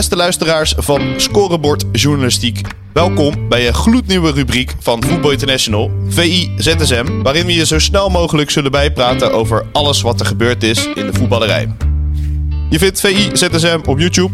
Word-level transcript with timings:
Beste 0.00 0.16
luisteraars 0.16 0.74
van 0.76 1.14
Scorebord 1.16 1.84
Journalistiek. 1.92 2.60
Welkom 2.92 3.48
bij 3.48 3.66
een 3.66 3.74
gloednieuwe 3.74 4.32
rubriek 4.32 4.74
van 4.78 5.02
Voetbal 5.04 5.30
International, 5.30 5.90
VI 6.08 6.54
ZSM, 6.56 7.22
waarin 7.22 7.46
we 7.46 7.54
je 7.54 7.66
zo 7.66 7.78
snel 7.78 8.08
mogelijk 8.08 8.50
zullen 8.50 8.70
bijpraten 8.70 9.32
over 9.32 9.66
alles 9.72 10.02
wat 10.02 10.20
er 10.20 10.26
gebeurd 10.26 10.62
is 10.62 10.86
in 10.86 11.06
de 11.06 11.12
voetballerij. 11.12 11.74
Je 12.70 12.78
vindt 12.78 13.00
VI 13.00 13.30
ZSM 13.32 13.80
op 13.84 13.98
YouTube, 13.98 14.32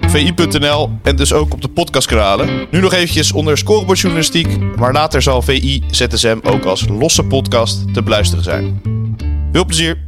VI.nl 0.00 0.90
en 1.02 1.16
dus 1.16 1.32
ook 1.32 1.52
op 1.52 1.62
de 1.62 1.68
podcastkanalen. 1.68 2.66
Nu 2.70 2.80
nog 2.80 2.92
eventjes 2.92 3.32
onder 3.32 3.58
Scorebord 3.58 3.98
Journalistiek, 3.98 4.76
maar 4.76 4.92
later 4.92 5.22
zal 5.22 5.42
VI 5.42 5.82
ZSM 5.90 6.38
ook 6.42 6.64
als 6.64 6.88
losse 6.88 7.24
podcast 7.24 7.94
te 7.94 8.02
beluisteren 8.02 8.44
zijn. 8.44 8.82
Veel 9.52 9.64
plezier! 9.64 10.06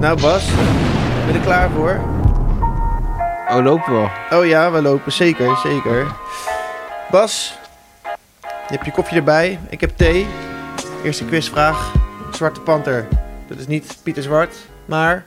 Nou 0.00 0.20
Bas, 0.20 0.44
ben 1.26 1.34
je 1.34 1.40
er 1.40 1.46
klaar 1.46 1.70
voor? 1.70 2.00
Oh, 3.48 3.64
lopen 3.64 3.92
we 3.92 4.08
al. 4.30 4.38
Oh 4.38 4.46
ja, 4.46 4.70
we 4.70 4.82
lopen, 4.82 5.12
zeker, 5.12 5.56
zeker. 5.56 6.06
Bas, 7.10 7.58
je 8.42 8.72
hebt 8.72 8.84
je 8.84 8.92
koffie 8.92 9.16
erbij, 9.16 9.58
ik 9.68 9.80
heb 9.80 9.96
thee. 9.96 10.26
Eerste 11.04 11.24
quizvraag, 11.24 11.92
Zwarte 12.32 12.60
Panter. 12.60 13.08
Dat 13.48 13.58
is 13.58 13.66
niet 13.66 13.98
Pieter 14.02 14.22
Zwart, 14.22 14.56
maar... 14.84 15.26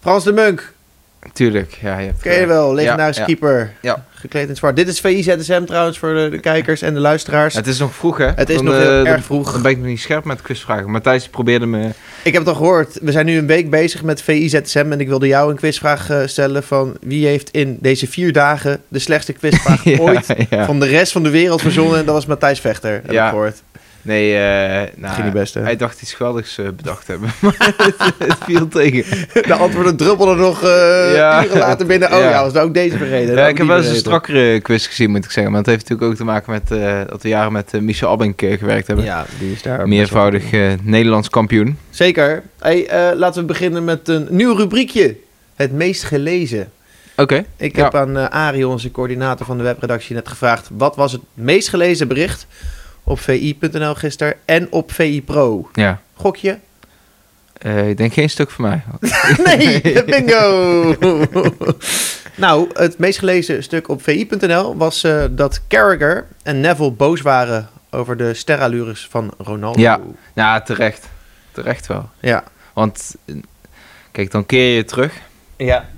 Frans 0.00 0.24
de 0.24 0.32
Munk, 0.32 0.72
Tuurlijk, 1.32 1.78
ja. 1.82 1.98
Je 1.98 2.06
hebt, 2.06 2.20
ken 2.20 2.40
je 2.40 2.46
wel, 2.46 2.74
legendarische 2.74 3.20
ja, 3.20 3.26
keeper. 3.26 3.72
Ja. 3.82 4.04
Gekleed 4.14 4.48
in 4.48 4.56
zwart. 4.56 4.76
Dit 4.76 4.88
is 4.88 5.00
VI 5.00 5.22
ZSM 5.22 5.64
trouwens 5.64 5.98
voor 5.98 6.14
de, 6.14 6.28
de 6.30 6.38
kijkers 6.38 6.82
en 6.82 6.94
de 6.94 7.00
luisteraars. 7.00 7.54
Het 7.54 7.66
is 7.66 7.78
nog 7.78 7.94
vroeg, 7.94 8.18
hè? 8.18 8.30
Het 8.34 8.48
is 8.50 8.56
Dan, 8.56 8.64
nog 8.64 8.74
eh, 8.74 8.80
heel 8.80 9.06
erg 9.06 9.24
vroeg. 9.24 9.52
Dan 9.52 9.62
ben 9.62 9.70
ik 9.70 9.76
nog 9.76 9.86
niet 9.86 10.00
scherp 10.00 10.24
met 10.24 10.42
quizvragen. 10.42 10.90
Matthijs 10.90 11.28
probeerde 11.28 11.66
me... 11.66 11.88
Ik 12.22 12.32
heb 12.32 12.42
het 12.42 12.48
al 12.48 12.54
gehoord. 12.54 12.98
We 13.02 13.12
zijn 13.12 13.26
nu 13.26 13.38
een 13.38 13.46
week 13.46 13.70
bezig 13.70 14.02
met 14.02 14.22
VIZSM 14.22 14.86
en 14.90 15.00
ik 15.00 15.08
wilde 15.08 15.26
jou 15.26 15.50
een 15.50 15.56
quizvraag 15.56 16.10
eh, 16.10 16.20
stellen 16.26 16.62
van 16.62 16.96
wie 17.00 17.26
heeft 17.26 17.50
in 17.50 17.78
deze 17.80 18.06
vier 18.06 18.32
dagen 18.32 18.80
de 18.88 18.98
slechtste 18.98 19.32
quizvraag 19.32 19.84
Ja, 19.88 19.98
ooit 19.98 20.26
van 20.50 20.80
de 20.80 20.86
rest 20.86 21.12
van 21.12 21.22
de 21.22 21.30
wereld 21.30 21.60
verzonnen 21.60 21.98
en 21.98 22.04
dat 22.04 22.14
was 22.14 22.26
Matthijs 22.26 22.60
Vechter, 22.60 22.92
heb 22.92 23.10
Ja. 23.10 23.24
ik 23.24 23.30
gehoord. 23.30 23.62
Nee, 24.02 24.34
eh 24.38 24.88
nou, 24.96 25.14
Ging 25.14 25.24
niet 25.24 25.34
best, 25.34 25.54
hè? 25.54 25.60
hij 25.62 25.76
dacht 25.76 26.02
iets 26.02 26.12
geweldigs 26.12 26.58
eh, 26.58 26.66
bedacht 26.76 27.06
hebben. 27.06 27.28
Maar 27.40 27.74
het, 27.76 28.14
het 28.18 28.36
viel 28.44 28.68
tegen. 28.68 29.04
De 29.32 29.54
antwoorden 29.54 29.96
druppelden 29.96 30.36
nog 30.36 30.62
eh 30.62 31.14
Ja. 31.14 31.44
uren 31.44 31.58
later 31.58 31.86
binnen. 31.86 32.12
Oh 32.12 32.18
ja, 32.18 32.30
Ja. 32.30 32.42
was 32.50 32.54
ook 32.62 32.74
deze 32.74 32.96
vergeten? 32.96 33.34
Ja, 33.34 33.40
Dat 33.40 33.48
ik 33.48 33.58
heb 33.58 33.66
wel 33.66 33.76
eens 33.76 33.86
een 33.88 33.94
strakkere 33.96 34.60
quiz 34.60 34.86
gezien, 34.86 35.10
moet 35.10 35.24
ik 35.24 35.30
zeggen. 35.30 35.52
Maar 35.52 35.60
het 35.60 35.70
heeft 35.70 35.82
natuurlijk 35.88 36.10
ook 36.10 36.16
te 36.16 36.24
maken 36.24 36.52
met 36.52 36.70
eh, 36.70 37.00
dat 37.08 37.22
we 37.22 37.28
jaren 37.28 37.52
met 37.52 37.72
Michel 37.80 38.10
Abink 38.10 38.40
gewerkt 38.40 38.86
hebben. 38.86 39.04
Ja, 39.04 39.26
die 39.38 39.52
is 39.52 39.62
daar. 39.62 39.88
Meervoudig 39.88 40.52
eh, 40.52 40.72
Nederlands 40.82 41.28
kampioen. 41.28 41.78
Zeker. 41.90 42.42
Hey, 42.58 42.86
eh, 42.86 43.16
laten 43.16 43.40
we 43.40 43.46
beginnen 43.46 43.84
met 43.84 44.08
een 44.08 44.26
nieuw 44.30 44.54
rubriekje. 44.56 45.16
Het 45.54 45.72
meest 45.72 46.02
gelezen. 46.04 46.70
Oké. 47.16 47.44
Ik 47.56 47.76
Ja. 47.76 47.82
heb 47.84 47.94
aan 47.94 48.30
Arie, 48.30 48.68
onze 48.68 48.90
coördinator 48.90 49.46
van 49.46 49.56
de 49.56 49.62
webredactie, 49.62 50.14
net 50.14 50.28
gevraagd... 50.28 50.68
wat 50.72 50.96
was 50.96 51.12
het 51.12 51.20
meest 51.34 51.68
gelezen 51.68 52.08
bericht 52.08 52.46
op 53.08 53.20
VI.nl 53.20 53.94
gisteren 53.94 54.34
en 54.44 54.72
op 54.72 54.92
VI 54.92 55.22
Pro? 55.22 55.68
Ja. 55.72 56.00
Gokje? 56.14 56.58
Eh, 57.52 57.88
ik 57.88 57.96
denk 57.96 58.12
geen 58.12 58.30
stuk 58.30 58.50
voor 58.50 58.64
mij. 58.64 58.82
Nee, 59.46 59.80
bingo! 60.04 60.96
nou, 62.34 62.70
het 62.72 62.98
meest 62.98 63.18
gelezen 63.18 63.62
stuk 63.62 63.88
op 63.88 64.02
VI.nl 64.02 64.76
was 64.76 65.04
eh, 65.04 65.24
dat 65.30 65.60
Carragher 65.68 66.26
en 66.42 66.60
Neville 66.60 66.90
boos 66.90 67.20
waren 67.20 67.68
over 67.90 68.16
de 68.16 68.34
sterallures 68.34 69.06
van 69.10 69.32
Ronaldo. 69.38 69.80
Ja. 69.80 70.00
Ja, 70.34 70.60
terecht. 70.60 71.08
Terecht 71.52 71.86
wel. 71.86 72.08
Ja. 72.20 72.44
Want, 72.72 73.16
kijk, 74.10 74.30
dan 74.30 74.46
keer 74.46 74.76
je 74.76 74.84
terug. 74.84 75.14
Ja. 75.56 75.88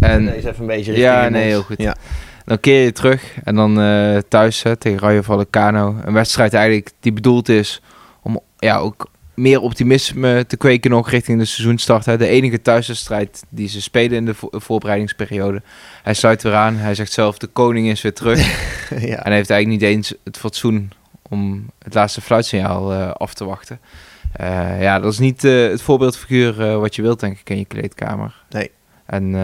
En 0.00 0.26
Deze 0.26 0.48
even 0.48 0.60
een 0.60 0.66
beetje 0.66 0.98
Ja, 0.98 1.28
nee, 1.28 1.44
heel 1.44 1.62
goed. 1.62 1.82
Ja. 1.82 1.96
Dan 2.44 2.60
keer 2.60 2.84
je 2.84 2.92
terug 2.92 3.36
en 3.44 3.54
dan 3.54 3.80
eh, 3.80 4.18
thuis 4.28 4.62
hè, 4.62 4.76
tegen 4.76 4.98
Rayo 4.98 5.22
Vallecano. 5.22 5.96
Een 6.04 6.12
wedstrijd 6.12 6.54
eigenlijk 6.54 6.90
die 7.00 7.12
bedoeld 7.12 7.48
is 7.48 7.82
om 8.22 8.40
ja, 8.58 8.76
ook 8.76 9.10
meer 9.34 9.60
optimisme 9.60 10.44
te 10.46 10.56
kweken 10.56 10.90
nog 10.90 11.10
richting 11.10 11.38
de 11.38 11.44
seizoenstart. 11.44 12.04
Hè. 12.04 12.16
De 12.18 12.26
enige 12.26 12.62
thuiswedstrijd 12.62 13.42
die 13.48 13.68
ze 13.68 13.82
spelen 13.82 14.16
in 14.16 14.24
de 14.24 14.34
vo- 14.34 14.48
voorbereidingsperiode. 14.52 15.62
Hij 16.02 16.14
sluit 16.14 16.42
weer 16.42 16.54
aan. 16.54 16.76
Hij 16.76 16.94
zegt 16.94 17.12
zelf 17.12 17.38
de 17.38 17.46
koning 17.46 17.88
is 17.88 18.02
weer 18.02 18.14
terug. 18.14 18.38
ja. 18.90 19.16
En 19.16 19.22
hij 19.22 19.34
heeft 19.34 19.50
eigenlijk 19.50 19.66
niet 19.66 19.82
eens 19.82 20.14
het 20.24 20.36
fatsoen 20.36 20.90
om 21.22 21.70
het 21.82 21.94
laatste 21.94 22.20
fluitsignaal 22.20 22.92
eh, 22.92 23.10
af 23.10 23.34
te 23.34 23.44
wachten. 23.44 23.80
Eh, 24.32 24.82
ja, 24.82 24.98
dat 24.98 25.12
is 25.12 25.18
niet 25.18 25.42
het 25.42 25.82
voorbeeldfiguur 25.82 26.78
wat 26.78 26.94
je 26.94 27.02
wilt, 27.02 27.20
denk 27.20 27.38
ik, 27.38 27.50
in 27.50 27.58
je 27.58 27.64
kleedkamer. 27.64 28.34
Nee. 28.50 28.70
En 29.06 29.34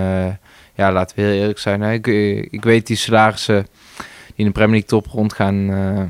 ja, 0.77 0.93
laten 0.93 1.17
we 1.17 1.23
heel 1.23 1.33
eerlijk 1.41 1.59
zijn. 1.59 1.81
Hè. 1.81 1.93
Ik, 1.93 2.07
eh, 2.07 2.37
ik 2.39 2.65
weet 2.65 2.87
die 2.87 2.97
salarissen 2.97 3.67
die 4.27 4.35
in 4.37 4.45
de 4.45 4.51
Premier 4.51 4.71
League 4.81 4.89
top 4.89 5.07
rondgaan. 5.07 5.71
eh, 5.71 6.03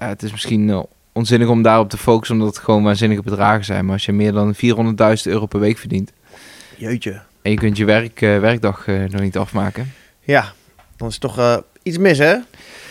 ja, 0.00 0.08
het 0.08 0.22
is 0.22 0.30
misschien 0.32 0.70
eh, 0.70 0.82
onzinnig 1.12 1.48
om 1.48 1.62
daarop 1.62 1.90
te 1.90 1.96
focussen, 1.98 2.36
omdat 2.38 2.54
het 2.54 2.64
gewoon 2.64 2.82
waanzinnige 2.82 3.22
bedragen 3.22 3.64
zijn. 3.64 3.84
Maar 3.84 3.92
als 3.94 4.04
je 4.04 4.12
meer 4.12 4.32
dan 4.32 4.54
400.000 4.54 5.22
euro 5.24 5.46
per 5.46 5.60
week 5.60 5.78
verdient 5.78 6.12
Jeutje. 6.76 7.20
en 7.42 7.50
je 7.50 7.56
kunt 7.56 7.76
je 7.76 7.84
werk, 7.84 8.20
werkdag 8.20 8.86
eh, 8.88 8.94
nog 9.08 9.20
niet 9.20 9.36
afmaken. 9.36 9.92
Ja, 10.20 10.52
dan 10.96 11.08
is 11.08 11.12
het 11.14 11.22
toch 11.22 11.38
eh, 11.38 11.56
iets 11.82 11.98
mis, 11.98 12.18
hè? 12.18 12.34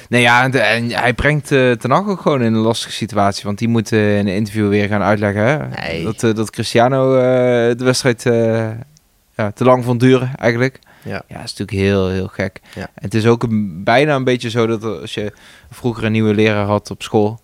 Nee, 0.10 0.22
ja, 0.22 0.44
en, 0.44 0.52
de- 0.52 0.60
en 0.60 0.90
hij 0.92 1.14
brengt 1.14 1.52
eh 1.52 1.72
Ten 1.72 1.92
Hag 1.92 2.08
ook 2.08 2.22
gewoon 2.22 2.42
in 2.42 2.54
een 2.54 2.60
lastige 2.62 2.92
situatie. 2.94 3.44
Want 3.44 3.58
die 3.58 3.68
moet 3.68 3.92
in 3.92 4.00
een 4.00 4.28
interview 4.28 4.70
weer 4.70 4.88
gaan 4.88 5.02
uitleggen 5.02 5.44
hè, 5.44 5.58
Nee. 5.88 6.04
dat, 6.04 6.24
eh, 6.24 6.34
dat 6.34 6.50
Cristiano 6.50 7.16
eh, 7.16 7.22
de 7.78 7.84
wedstrijd 7.84 8.26
eh, 8.26 8.70
ja, 9.36 9.52
te 9.52 9.64
lang 9.64 9.84
vond 9.84 10.00
duren 10.00 10.32
eigenlijk. 10.36 10.80
Ja. 11.06 11.24
ja, 11.28 11.36
dat 11.36 11.44
is 11.44 11.56
natuurlijk 11.56 11.72
heel, 11.72 12.10
heel 12.10 12.28
gek. 12.28 12.62
Ja. 12.76 12.90
Het 12.94 13.14
is 13.14 13.26
ook 13.26 13.44
een, 13.44 13.84
bijna 13.84 14.16
een 14.16 14.24
beetje 14.24 14.50
zo 14.50 14.68
dat 14.68 14.84
als 14.84 15.14
je 15.14 15.34
vroeger 15.72 16.04
een 16.04 16.12
nieuwe 16.12 16.34
leraar 16.34 16.66
had 16.66 16.92
op 16.92 17.04
school... 17.04 17.40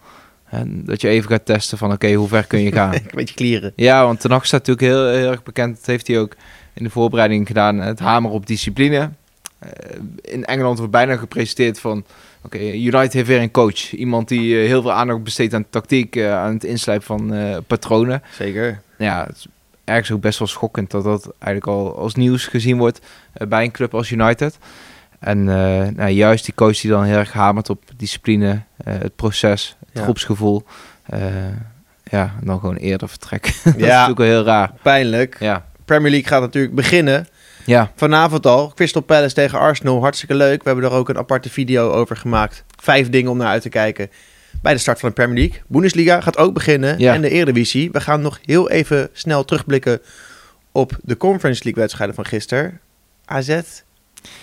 En 0.51 0.85
dat 0.85 1.01
je 1.01 1.07
even 1.07 1.29
gaat 1.29 1.45
testen 1.45 1.77
van 1.77 1.91
oké, 1.91 2.13
hoe 2.13 2.27
ver 2.27 2.47
kun 2.47 2.59
je 2.59 2.72
gaan? 2.72 2.94
Een 2.94 3.03
beetje 3.13 3.35
klieren. 3.35 3.73
Ja, 3.75 4.05
want 4.05 4.19
Ten 4.19 4.31
Hag 4.31 4.45
staat 4.45 4.67
natuurlijk 4.67 4.94
heel, 4.94 5.07
heel 5.07 5.31
erg 5.31 5.44
bekend. 5.44 5.75
Dat 5.75 5.85
heeft 5.85 6.07
hij 6.07 6.19
ook 6.19 6.35
in 6.73 6.83
de 6.83 6.89
voorbereiding 6.89 7.47
gedaan. 7.47 7.77
Het 7.77 7.99
hamer 7.99 8.31
op 8.31 8.45
discipline. 8.45 9.09
Eh, 9.59 9.69
in 10.22 10.45
Engeland 10.45 10.78
wordt 10.78 10.91
bijna 10.91 11.16
gepresenteerd 11.16 11.79
van... 11.79 12.05
Oké, 12.41 12.57
United 12.57 13.13
heeft 13.13 13.28
weer 13.28 13.41
een 13.41 13.51
coach. 13.51 13.91
Iemand 13.91 14.28
die 14.28 14.59
eh, 14.59 14.67
heel 14.67 14.81
veel 14.81 14.91
aandacht 14.91 15.23
besteedt 15.23 15.53
aan 15.53 15.69
tactiek, 15.69 16.16
eh, 16.16 16.33
aan 16.33 16.53
het 16.53 16.63
inslijpen 16.63 17.05
van 17.05 17.33
patronen. 17.67 18.22
Zeker. 18.31 18.81
Ja, 18.97 19.28
ergens 19.91 20.12
ook 20.12 20.22
best 20.22 20.40
wel 20.40 20.47
schokkend 20.47 20.91
dat 20.91 21.03
dat 21.03 21.34
eigenlijk 21.40 21.68
al 21.68 21.97
als 21.97 22.16
nieuws 22.16 22.46
gezien 22.47 22.78
wordt 22.78 23.00
eh, 23.34 23.47
bij 23.47 23.63
een 23.63 23.72
club 23.72 23.94
als 23.94 24.09
United. 24.12 24.57
En 25.19 25.38
eh, 25.50 25.88
nou, 25.96 26.09
juist 26.09 26.46
die 26.46 26.53
coach 26.53 26.79
die 26.79 26.90
dan 26.91 27.03
heel 27.03 27.18
erg 27.18 27.34
hamert 27.34 27.69
op 27.69 27.84
discipline, 27.97 28.62
eh, 28.78 28.94
het 29.00 29.16
proces, 29.16 29.75
het 29.79 29.90
Ja. 29.94 30.02
groepsgevoel. 30.03 30.63
ja, 32.03 32.34
en 32.40 32.46
dan 32.46 32.59
gewoon 32.59 32.75
eerder 32.75 33.09
vertrekken. 33.09 33.53
dat 33.63 33.75
is 33.75 33.81
Ja. 33.81 33.88
natuurlijk 33.88 34.18
wel 34.19 34.28
heel 34.28 34.44
raar. 34.44 34.72
Pijnlijk. 34.81 35.35
Ja, 35.40 35.66
Premier 35.85 36.12
League 36.12 36.29
gaat 36.29 36.41
natuurlijk 36.41 36.75
beginnen. 36.75 37.28
ja. 37.66 37.91
Vanavond 37.96 38.46
al, 38.46 38.72
Crystal 38.75 39.02
Palace 39.02 39.34
tegen 39.35 39.59
Arsenal. 39.59 40.02
Hartstikke 40.02 40.35
leuk. 40.35 40.63
We 40.63 40.69
hebben 40.69 40.85
er 40.90 40.96
ook 40.96 41.09
een 41.09 41.18
aparte 41.18 41.50
video 41.50 41.91
over 41.91 42.18
gemaakt. 42.18 42.63
Vijf 42.81 43.09
dingen 43.09 43.31
om 43.31 43.38
naar 43.38 43.47
uit 43.47 43.62
te 43.62 43.69
kijken 43.69 44.09
bij 44.61 44.73
de 44.73 44.79
start 44.79 44.99
van 44.99 45.09
de 45.09 45.16
Premier 45.16 45.38
League. 45.38 45.61
Bundesliga 45.67 46.22
gaat 46.22 46.38
ook 46.38 46.53
beginnen 46.53 46.99
Ja. 46.99 47.13
en 47.13 47.22
de 47.22 47.29
Eredivisie. 47.29 47.91
We 47.91 48.01
gaan 48.01 48.22
nog 48.22 48.39
heel 48.45 48.69
even 48.69 49.09
snel 49.13 49.45
terugblikken 49.45 50.01
op 50.72 50.97
de 51.03 51.17
Conference 51.17 51.63
League 51.63 51.81
wedstrijden 51.81 52.16
van 52.16 52.25
gisteren. 52.25 52.79
AZ 53.25 53.61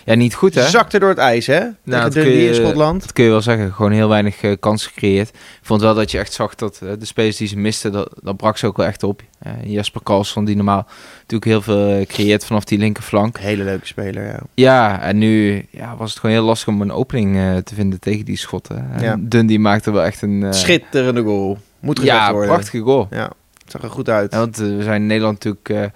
ja, 0.04 0.14
niet 0.14 0.34
goed 0.34 0.54
hè? 0.54 0.68
zakte 0.68 0.98
door 0.98 1.08
het 1.08 1.18
ijs, 1.18 1.46
hè? 1.46 1.58
Tegen 1.60 1.74
dat 1.84 2.12
kun 2.12 2.28
je- 2.28 2.46
in 2.48 2.54
Schotland. 2.54 3.00
Dat 3.00 3.12
kun 3.12 3.24
je 3.24 3.30
wel 3.30 3.40
zeggen. 3.40 3.72
Gewoon 3.72 3.92
heel 3.92 4.08
weinig 4.08 4.40
eh, 4.42 4.52
kansen 4.60 4.90
gecreëerd. 4.90 5.28
Ik 5.28 5.34
vond 5.62 5.80
wel 5.80 5.94
dat 5.94 6.10
je 6.10 6.18
echt 6.18 6.32
zag 6.32 6.54
dat 6.54 6.80
eh, 6.82 6.88
de 6.98 7.04
spelers 7.04 7.36
die 7.36 7.48
ze 7.48 7.56
misten, 7.58 7.92
dat, 7.92 8.10
dat 8.22 8.36
brak 8.36 8.56
ze 8.56 8.66
ook 8.66 8.76
wel 8.76 8.86
echt 8.86 9.02
op. 9.02 9.22
Eh, 9.38 9.52
Jesper 9.64 10.02
Karlsson, 10.02 10.44
die 10.44 10.56
normaal 10.56 10.86
natuurlijk 11.16 11.44
heel 11.44 11.62
veel 11.62 12.04
creëert 12.06 12.44
vanaf 12.44 12.64
die 12.64 12.78
linkerflank. 12.78 13.38
Hele 13.38 13.64
leuke 13.64 13.86
speler, 13.86 14.24
ja. 14.26 14.40
Ja, 14.54 15.00
en 15.00 15.18
nu 15.18 15.64
ja, 15.70 15.96
was 15.96 16.10
het 16.10 16.18
gewoon 16.20 16.34
heel 16.36 16.44
lastig 16.44 16.68
om 16.68 16.80
een 16.80 16.92
opening 16.92 17.36
te 17.64 17.74
vinden 17.74 18.00
tegen 18.00 18.24
die 18.24 18.36
schotten. 18.36 18.90
En 18.92 19.02
Ja. 19.02 19.16
Dundee 19.18 19.58
maakte 19.58 19.90
wel 19.90 20.04
echt 20.04 20.22
een... 20.22 20.54
Schitterende 20.54 21.22
goal. 21.22 21.58
Moet 21.80 21.98
gezegd 21.98 22.16
Ja, 22.18 22.32
worden. 22.32 22.50
prachtige 22.54 22.82
goal. 22.82 23.06
Ja, 23.10 23.30
het 23.62 23.70
zag 23.70 23.82
er 23.82 23.90
goed 23.90 24.08
uit. 24.08 24.32
Ja, 24.32 24.38
want 24.38 24.56
we 24.56 24.82
zijn 24.82 25.00
in 25.00 25.06
Nederland 25.06 25.44
natuurlijk 25.44 25.90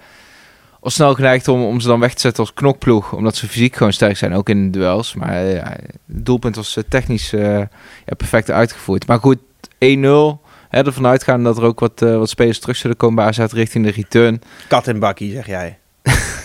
al 0.83 0.89
snel 0.89 1.13
geneigd 1.13 1.47
om, 1.47 1.63
om 1.63 1.79
ze 1.79 1.87
dan 1.87 1.99
weg 1.99 2.13
te 2.13 2.19
zetten 2.19 2.43
als 2.43 2.53
knokploeg. 2.53 3.13
Omdat 3.13 3.35
ze 3.35 3.47
fysiek 3.47 3.75
gewoon 3.75 3.93
sterk 3.93 4.17
zijn, 4.17 4.33
ook 4.33 4.49
in 4.49 4.71
de 4.71 4.77
duels. 4.79 5.13
Maar 5.13 5.45
ja, 5.45 5.69
het 5.69 6.25
doelpunt 6.25 6.55
was 6.55 6.77
eh, 6.77 6.83
technisch 6.89 7.33
eh, 7.33 7.59
ja, 8.05 8.15
perfect 8.17 8.51
uitgevoerd. 8.51 9.07
Maar 9.07 9.19
goed, 9.19 9.37
1-0. 9.37 10.41
Hè, 10.69 10.85
ervan 10.85 11.07
uitgaan 11.07 11.43
dat 11.43 11.57
er 11.57 11.63
ook 11.63 11.79
wat, 11.79 12.01
eh, 12.01 12.17
wat 12.17 12.29
spelers 12.29 12.59
terug 12.59 12.75
zullen 12.75 12.97
komen 12.97 13.15
bij 13.15 13.25
AZ 13.25 13.53
richting 13.53 13.85
de 13.85 13.91
return. 13.91 14.41
Kat 14.67 14.87
en 14.87 14.99
bakkie, 14.99 15.31
zeg 15.31 15.47
jij. 15.47 15.77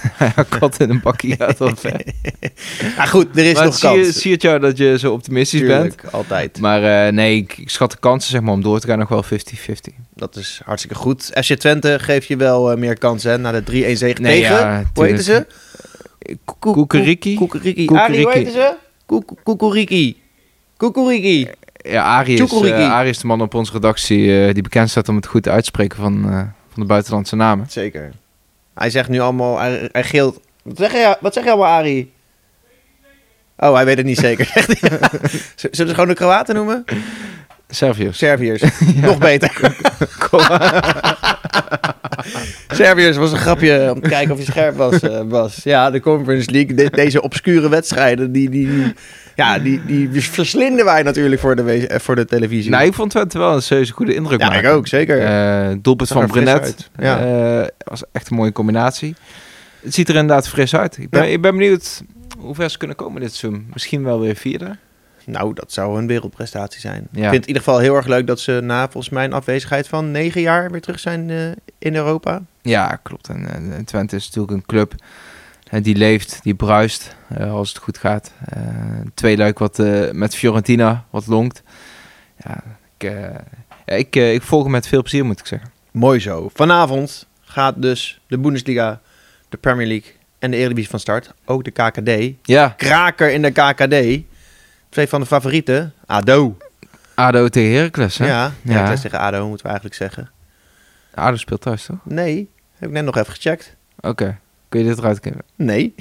Kat 0.58 0.80
in 0.80 0.90
een 0.90 1.00
bakkie 1.00 1.36
gaat 1.36 1.58
wel 1.58 1.76
ver. 1.76 2.00
Maar 2.96 3.06
goed, 3.06 3.26
er 3.38 3.44
is 3.44 3.54
Maar 3.54 3.64
nog 3.64 3.72
het 3.72 3.80
zie, 3.82 3.98
je- 3.98 4.02
kans. 4.04 4.20
zie 4.20 4.32
het 4.32 4.42
jou 4.42 4.58
dat 4.58 4.76
je 4.78 4.98
zo 4.98 5.12
optimistisch 5.12 5.60
bent. 5.60 5.70
Tuurlijk, 5.90 6.04
altijd. 6.14 6.60
Maar 6.60 7.06
eh, 7.06 7.12
nee, 7.12 7.36
ik, 7.36 7.58
ik 7.58 7.70
schat 7.70 7.90
de 7.90 7.96
kansen 8.00 8.30
zeg 8.30 8.40
maar, 8.40 8.52
om 8.52 8.62
door 8.62 8.80
te 8.80 8.86
gaan 8.86 8.98
nog 8.98 9.08
wel 9.08 9.24
50-50. 9.24 9.28
Dat 10.14 10.36
is 10.36 10.60
hartstikke 10.64 10.96
goed. 10.96 11.24
FC 11.24 11.54
Twente 11.54 11.98
geeft 12.00 12.26
je 12.28 12.36
wel 12.36 12.70
eh, 12.70 12.76
meer 12.78 12.98
kans, 12.98 13.22
hè, 13.22 13.38
na 13.38 13.52
de 13.52 13.60
3-1 13.60 13.64
zege 13.96 14.20
Nee, 14.20 14.40
tegen. 14.40 14.56
ja, 14.56 14.82
Hoe 14.94 15.04
heette 15.04 15.22
ze? 15.22 15.46
Koek- 16.44 16.60
Koekeriki? 16.60 17.34
Koekeriki. 17.34 17.88
Arie, 17.94 18.24
hoe 18.24 18.32
ze? 18.50 18.74
Koek- 19.06 19.32
Koekeriki. 19.42 20.16
Koekeriki. 20.76 21.48
Ja, 21.82 22.02
Arie 22.18 22.42
is, 22.42 22.52
eh, 22.62 22.92
Arie 22.92 23.10
is 23.10 23.18
de 23.18 23.26
man 23.26 23.40
op 23.40 23.54
onze 23.54 23.72
redactie 23.72 24.46
eh, 24.46 24.54
die 24.54 24.62
bekend 24.62 24.90
staat 24.90 25.08
om 25.08 25.16
het 25.16 25.26
goed 25.26 25.48
uitspreken 25.48 25.96
van, 25.98 26.24
eh, 26.30 26.36
van 26.72 26.82
de 26.82 26.84
buitenlandse 26.84 27.36
namen. 27.36 27.66
Zeker. 27.68 28.10
Hij 28.78 28.90
zegt 28.90 29.08
nu 29.08 29.20
allemaal, 29.20 29.58
hij, 29.58 29.88
hij 29.92 30.04
geelt. 30.04 30.40
Wat 30.62 30.76
zeg, 30.76 30.92
je, 30.92 31.16
wat 31.20 31.34
zeg 31.34 31.44
je 31.44 31.50
allemaal, 31.50 31.78
Arie? 31.78 32.12
Oh, 33.56 33.74
hij 33.74 33.84
weet 33.84 33.96
het 33.96 34.06
niet 34.06 34.18
zeker. 34.18 34.46
Zullen 35.70 35.86
we 35.86 35.94
gewoon 35.94 36.08
de 36.08 36.14
Kroaten 36.14 36.54
noemen? 36.54 36.84
Serviërs. 37.68 38.18
Serviërs. 38.18 38.62
Nog 39.00 39.18
beter. 39.18 39.76
Serviërs 42.68 43.16
was 43.16 43.32
een 43.32 43.38
grapje 43.38 43.90
om 43.94 44.00
te 44.00 44.08
kijken 44.08 44.32
of 44.32 44.38
je 44.38 44.44
scherp 44.44 44.76
was, 44.76 45.00
eh, 45.00 45.22
Bas. 45.22 45.60
Ja, 45.64 45.90
de 45.90 46.00
Conference 46.00 46.50
League, 46.50 46.74
de- 46.74 46.90
deze 46.90 47.22
obscure 47.22 47.68
wedstrijden, 47.68 48.32
die, 48.32 48.48
die, 48.50 48.94
ja, 49.36 49.58
die, 49.58 49.80
die 49.86 50.20
verslinden 50.22 50.84
wij 50.84 51.02
natuurlijk 51.02 51.40
voor 51.40 51.56
de, 51.56 51.86
eh, 51.86 51.98
voor 52.00 52.14
de 52.16 52.24
televisie. 52.24 52.70
Nou, 52.70 52.84
ik 52.84 52.94
vond 52.94 53.10
Twente 53.10 53.38
wel 53.38 53.54
een 53.54 53.62
serieuze 53.62 53.92
goede 53.92 54.14
indruk 54.14 54.40
ja, 54.40 54.48
maken. 54.48 54.68
ik 54.70 54.76
ook, 54.76 54.86
zeker. 54.86 55.24
Eh 55.24 55.76
doelpunt 55.82 56.08
van 56.08 56.26
Brenet 56.26 56.60
uit, 56.62 56.90
ja. 56.98 57.68
was 57.84 58.02
echt 58.12 58.30
een 58.30 58.36
mooie 58.36 58.52
combinatie. 58.52 59.14
Het 59.82 59.94
ziet 59.94 60.08
er 60.08 60.14
inderdaad 60.14 60.48
fris 60.48 60.74
uit. 60.74 60.98
Ik 60.98 61.10
ben, 61.10 61.22
Ja. 61.26 61.28
ik 61.32 61.40
ben 61.40 61.56
benieuwd 61.56 62.02
hoe 62.38 62.54
ver 62.54 62.70
ze 62.70 62.78
kunnen 62.78 62.96
komen 62.96 63.20
dit 63.20 63.34
seizoen. 63.34 63.66
Misschien 63.72 64.04
wel 64.04 64.20
weer 64.20 64.36
vierde. 64.36 64.76
Nou, 65.28 65.54
dat 65.54 65.72
zou 65.72 65.98
een 65.98 66.06
wereldprestatie 66.06 66.80
zijn. 66.80 67.08
Ja. 67.10 67.18
Ik 67.18 67.22
vind 67.22 67.32
het 67.32 67.42
in 67.42 67.46
ieder 67.46 67.62
geval 67.62 67.78
heel 67.78 67.94
erg 67.94 68.06
leuk 68.06 68.26
dat 68.26 68.40
ze 68.40 68.60
na 68.62 68.82
volgens 68.90 69.08
mij 69.08 69.24
een 69.24 69.32
afwezigheid 69.32 69.88
van 69.88 70.10
negen 70.10 70.40
jaar 70.40 70.70
weer 70.70 70.80
terug 70.80 71.00
zijn 71.00 71.30
eh, 71.30 71.50
in 71.78 71.94
Europa. 71.94 72.42
Ja, 72.62 73.00
klopt. 73.02 73.28
En, 73.28 73.72
eh, 73.72 73.78
Twente 73.84 74.16
is 74.16 74.26
natuurlijk 74.26 74.52
een 74.52 74.66
club 74.66 74.94
eh, 75.70 75.82
die 75.82 75.96
leeft, 75.96 76.40
die 76.42 76.54
bruist 76.54 77.16
als 77.50 77.68
het 77.68 77.78
goed 77.78 77.98
gaat. 77.98 78.32
Twee 79.14 79.36
leuk 79.36 79.58
wat 79.58 79.82
met 80.12 80.34
Fiorentina 80.34 81.04
wat 81.10 81.26
longt. 81.26 81.62
Ja, 82.44 82.62
ik, 82.96 83.12
ik, 83.84 84.16
ik 84.16 84.42
volg 84.42 84.62
hem 84.62 84.72
met 84.72 84.86
veel 84.86 85.00
plezier, 85.00 85.24
moet 85.24 85.40
ik 85.40 85.46
zeggen. 85.46 85.70
Mooi 85.90 86.20
zo. 86.20 86.50
Vanavond 86.54 87.26
gaat 87.40 87.82
dus 87.82 88.20
de 88.26 88.38
Bundesliga, 88.38 89.00
de 89.48 89.56
Premier 89.56 89.86
League 89.86 90.12
en 90.38 90.50
de 90.50 90.56
Eredivisie 90.56 90.90
van 90.90 91.00
start. 91.00 91.34
Ook 91.44 91.64
de 91.64 91.70
KKD. 91.70 92.36
Ja, 92.42 92.68
Kraker 92.68 93.32
in 93.32 93.42
de 93.42 93.50
KKD. 93.50 94.26
Twee 94.88 95.08
van 95.08 95.20
de 95.20 95.26
favorieten. 95.26 95.92
ADO. 96.06 96.56
ADO 97.14 97.48
tegen 97.48 97.76
Heracles, 97.76 98.18
hè? 98.18 98.26
Ja, 98.26 98.52
Ja. 98.62 98.94
tegen 98.94 99.18
ADO 99.18 99.48
moeten 99.48 99.66
we 99.66 99.72
eigenlijk 99.72 99.94
zeggen. 99.94 100.30
ADO 101.14 101.36
speelt 101.36 101.60
thuis, 101.60 101.84
toch? 101.84 101.96
Nee, 102.02 102.50
heb 102.78 102.88
ik 102.88 102.94
net 102.94 103.04
nog 103.04 103.16
even 103.16 103.32
gecheckt. 103.32 103.76
Oké. 104.00 104.38
Kun 104.68 104.80
je 104.80 104.86
dit 104.86 104.98
eruit 104.98 105.20
knippen? 105.20 105.44
Nee. 105.56 105.94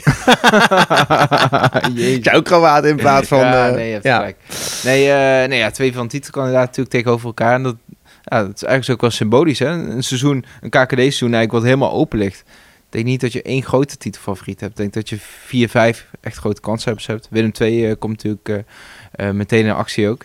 Kroaat 2.43 2.85
in 2.85 2.95
plaats 2.95 3.27
van... 3.27 3.39
ja, 3.39 3.67
eh, 3.67 3.73
nee, 3.73 3.87
je 3.87 3.91
hebt 3.93 4.03
ja. 4.03 4.15
gelijk. 4.17 4.37
Nee, 4.83 5.11
eh, 5.11 5.49
nee 5.49 5.59
ja, 5.59 5.71
twee 5.71 5.93
van 5.93 6.03
de 6.03 6.09
titelkandidaten 6.09 6.65
natuurlijk 6.65 6.95
tegenover 6.95 7.25
elkaar. 7.25 7.53
En 7.53 7.63
dat, 7.63 7.75
ja, 8.23 8.43
dat 8.43 8.55
is 8.55 8.63
eigenlijk 8.63 8.91
ook 8.91 9.01
wel 9.01 9.17
symbolisch. 9.17 9.59
Hè? 9.59 9.67
Een 9.67 10.03
seizoen, 10.03 10.45
een 10.61 10.69
KKD-seizoen 10.69 11.33
eigenlijk 11.33 11.51
wat 11.51 11.63
helemaal 11.63 11.91
open 11.91 12.19
ligt. 12.19 12.43
Ik 12.87 12.93
denk 12.93 13.05
niet 13.05 13.21
dat 13.21 13.33
je 13.33 13.41
één 13.41 13.63
grote 13.63 13.97
titelfavoriet 13.97 14.59
hebt. 14.59 14.71
Ik 14.71 14.77
denk 14.77 14.93
dat 14.93 15.09
je 15.09 15.17
vier, 15.19 15.69
vijf 15.69 16.07
echt 16.19 16.37
grote 16.37 16.61
kanshebbers 16.61 17.05
hebt. 17.07 17.27
Willem 17.29 17.51
II 17.59 17.89
eh, 17.89 17.95
komt 17.99 18.23
natuurlijk 18.23 18.49
eh, 18.49 19.27
eh, 19.27 19.33
meteen 19.35 19.65
in 19.65 19.71
actie 19.71 20.09
ook. 20.09 20.21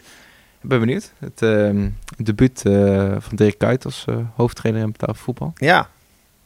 Ik 0.60 0.68
ben 0.68 0.80
benieuwd. 0.80 1.12
Het 1.18 1.42
ehm, 1.42 1.88
debuut 2.16 2.62
eh, 2.64 2.72
van 3.18 3.36
Dirk 3.36 3.58
Kuyt 3.58 3.84
als 3.84 4.04
eh, 4.08 4.16
hoofdtrainer 4.34 4.82
in 4.82 4.92
betaald 4.92 5.18
voetbal. 5.18 5.52
Ja. 5.56 5.88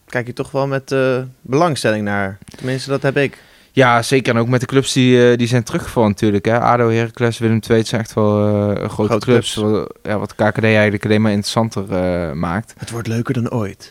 Kijk 0.06 0.26
je 0.26 0.32
toch 0.32 0.50
wel 0.50 0.66
met 0.66 0.92
eh, 0.92 1.22
belangstelling 1.40 2.04
naar. 2.04 2.38
Tenminste, 2.56 2.90
dat 2.90 3.02
heb 3.02 3.16
ik. 3.16 3.42
Ja, 3.72 4.02
zeker. 4.02 4.34
En 4.34 4.40
ook 4.40 4.48
met 4.48 4.60
de 4.60 4.66
clubs 4.66 4.92
die, 4.92 5.30
eh, 5.30 5.36
die 5.36 5.46
zijn 5.46 5.62
teruggevallen 5.62 6.08
natuurlijk. 6.08 6.44
Hè. 6.44 6.60
ADO, 6.60 6.90
Heracles, 6.90 7.38
Willem 7.38 7.60
II, 7.68 7.78
het 7.78 7.88
zijn 7.88 8.00
echt 8.00 8.12
wel 8.14 8.46
eh, 8.46 8.88
grote, 8.88 8.88
Grote 8.88 9.26
clubs. 9.26 9.52
clubs. 9.54 9.70
Wat, 9.70 9.92
ja, 10.02 10.18
wat 10.18 10.34
KKD 10.34 10.62
eigenlijk 10.64 11.04
alleen 11.04 11.22
maar 11.22 11.32
interessanter 11.32 11.92
eh, 11.92 12.32
maakt. 12.32 12.74
Het 12.78 12.90
wordt 12.90 13.08
leuker 13.08 13.34
dan 13.34 13.50
ooit. 13.50 13.90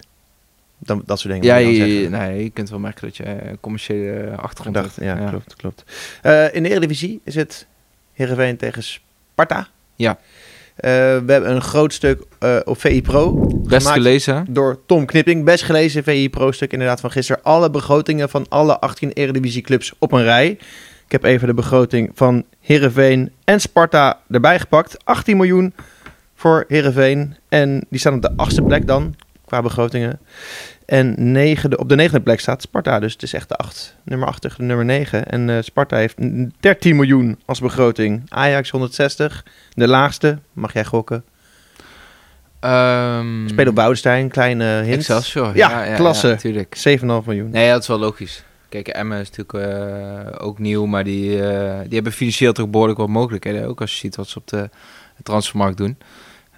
Dan, 0.78 1.02
dat 1.06 1.20
soort 1.20 1.34
dingen. 1.34 1.48
Ja, 1.48 1.56
je 1.56 2.10
nee, 2.10 2.44
je 2.44 2.50
kunt 2.50 2.70
wel 2.70 2.80
merken 2.80 3.02
dat 3.08 3.18
je 3.18 3.24
eh, 3.24 3.54
commerciële 3.62 4.36
achtergrond 4.36 4.78
Gedacht, 4.78 4.96
hebt. 4.96 5.20
ja, 5.20 5.30
klopt, 5.30 5.56
klopt. 5.56 5.84
Eh, 6.22 6.54
in 6.56 6.64
de 6.64 6.70
Eredivisie 6.70 7.22
is 7.24 7.36
het 7.36 7.68
Heerenveen 8.14 8.58
tegen 8.58 8.84
Sparta. 8.84 9.68
Ja. 9.96 10.18
Eh, 10.76 10.92
we 10.92 11.32
hebben 11.32 11.52
een 11.52 11.62
groot 11.62 11.94
stuk 11.94 12.24
eh, 12.40 12.58
op 12.64 12.80
VI 12.80 13.02
Pro. 13.02 13.48
Best 13.68 13.88
gelezen. 13.88 14.46
Door 14.50 14.80
Tom 14.86 15.06
Knipping. 15.06 15.46
Best 15.46 15.64
gelezen 15.64 16.04
VI 16.04 16.30
Pro 16.30 16.52
stuk 16.52 16.72
inderdaad 16.72 17.00
van 17.00 17.12
gisteren. 17.12 17.44
Alle 17.44 17.70
begrotingen 17.70 18.30
van 18.30 18.46
alle 18.50 18.80
18 18.80 19.12
Eredivisie 19.12 19.62
clubs 19.62 19.94
op 20.00 20.12
een 20.12 20.24
rij. 20.24 20.48
Ik 21.06 21.12
heb 21.12 21.24
even 21.24 21.48
de 21.48 21.54
begroting 21.54 22.12
van 22.14 22.44
Heerenveen 22.60 23.32
en 23.44 23.62
Sparta 23.62 24.20
erbij 24.30 24.60
gepakt. 24.60 24.98
18 25.04 25.38
miljoen 25.38 25.74
voor 26.36 26.66
Heerenveen. 26.68 27.36
En 27.50 27.86
die 27.90 28.00
staan 28.00 28.14
op 28.14 28.22
de 28.22 28.34
achtste 28.36 28.62
plek 28.62 28.88
dan, 28.88 29.16
qua 29.46 29.62
begrotingen. 29.62 30.20
En 30.86 31.32
negende, 31.32 31.78
op 31.78 31.90
de 31.90 31.96
negende 31.96 32.22
plek 32.22 32.40
staat 32.40 32.62
Sparta. 32.62 33.00
Dus 33.00 33.14
het 33.14 33.24
is 33.24 33.34
echt 33.34 33.50
de 33.50 33.56
acht, 33.56 33.96
nummer 34.04 34.28
8 34.28 34.42
tegen 34.42 34.58
de 34.58 34.64
nummer 34.64 34.86
9. 34.86 35.26
En 35.28 35.50
eh, 35.50 35.58
Sparta 35.62 35.98
heeft 35.98 36.16
13 36.60 36.96
miljoen 36.96 37.40
als 37.46 37.60
begroting. 37.60 38.24
Ajax 38.28 38.70
160. 38.70 39.46
De 39.74 39.88
laagste, 39.88 40.40
mag 40.54 40.74
jij 40.74 40.86
gokken. 40.86 41.24
Ehm, 42.60 43.48
Spelen 43.48 43.68
op 43.68 43.76
Boudestein, 43.76 44.30
kleine 44.30 44.82
hint. 44.82 44.98
Excelsior. 44.98 45.56
Ja, 45.56 45.96
klasse. 45.96 46.28
natuurlijk. 46.28 46.76
7,5 46.76 47.26
miljoen. 47.26 47.50
Nee, 47.50 47.70
dat 47.70 47.82
is 47.82 47.88
wel 47.88 48.00
logisch. 48.00 48.44
Kijk, 48.70 48.88
Emmen 48.88 49.20
is 49.20 49.30
natuurlijk 49.32 49.72
eh, 49.72 50.46
ook 50.46 50.60
nieuw, 50.60 50.86
maar 50.86 51.04
die, 51.04 51.44
eh, 51.44 51.80
die 51.80 51.94
hebben 51.94 52.12
financieel 52.12 52.54
toch 52.54 52.70
behoorlijk 52.70 53.00
wat 53.00 53.08
mogelijkheden. 53.08 53.68
Ook 53.68 53.82
als 53.82 53.92
je 53.92 53.98
ziet 53.98 54.16
wat 54.16 54.28
ze 54.28 54.38
op 54.38 54.48
de 54.48 54.70
transfermarkt 55.24 55.78
doen. 55.78 55.98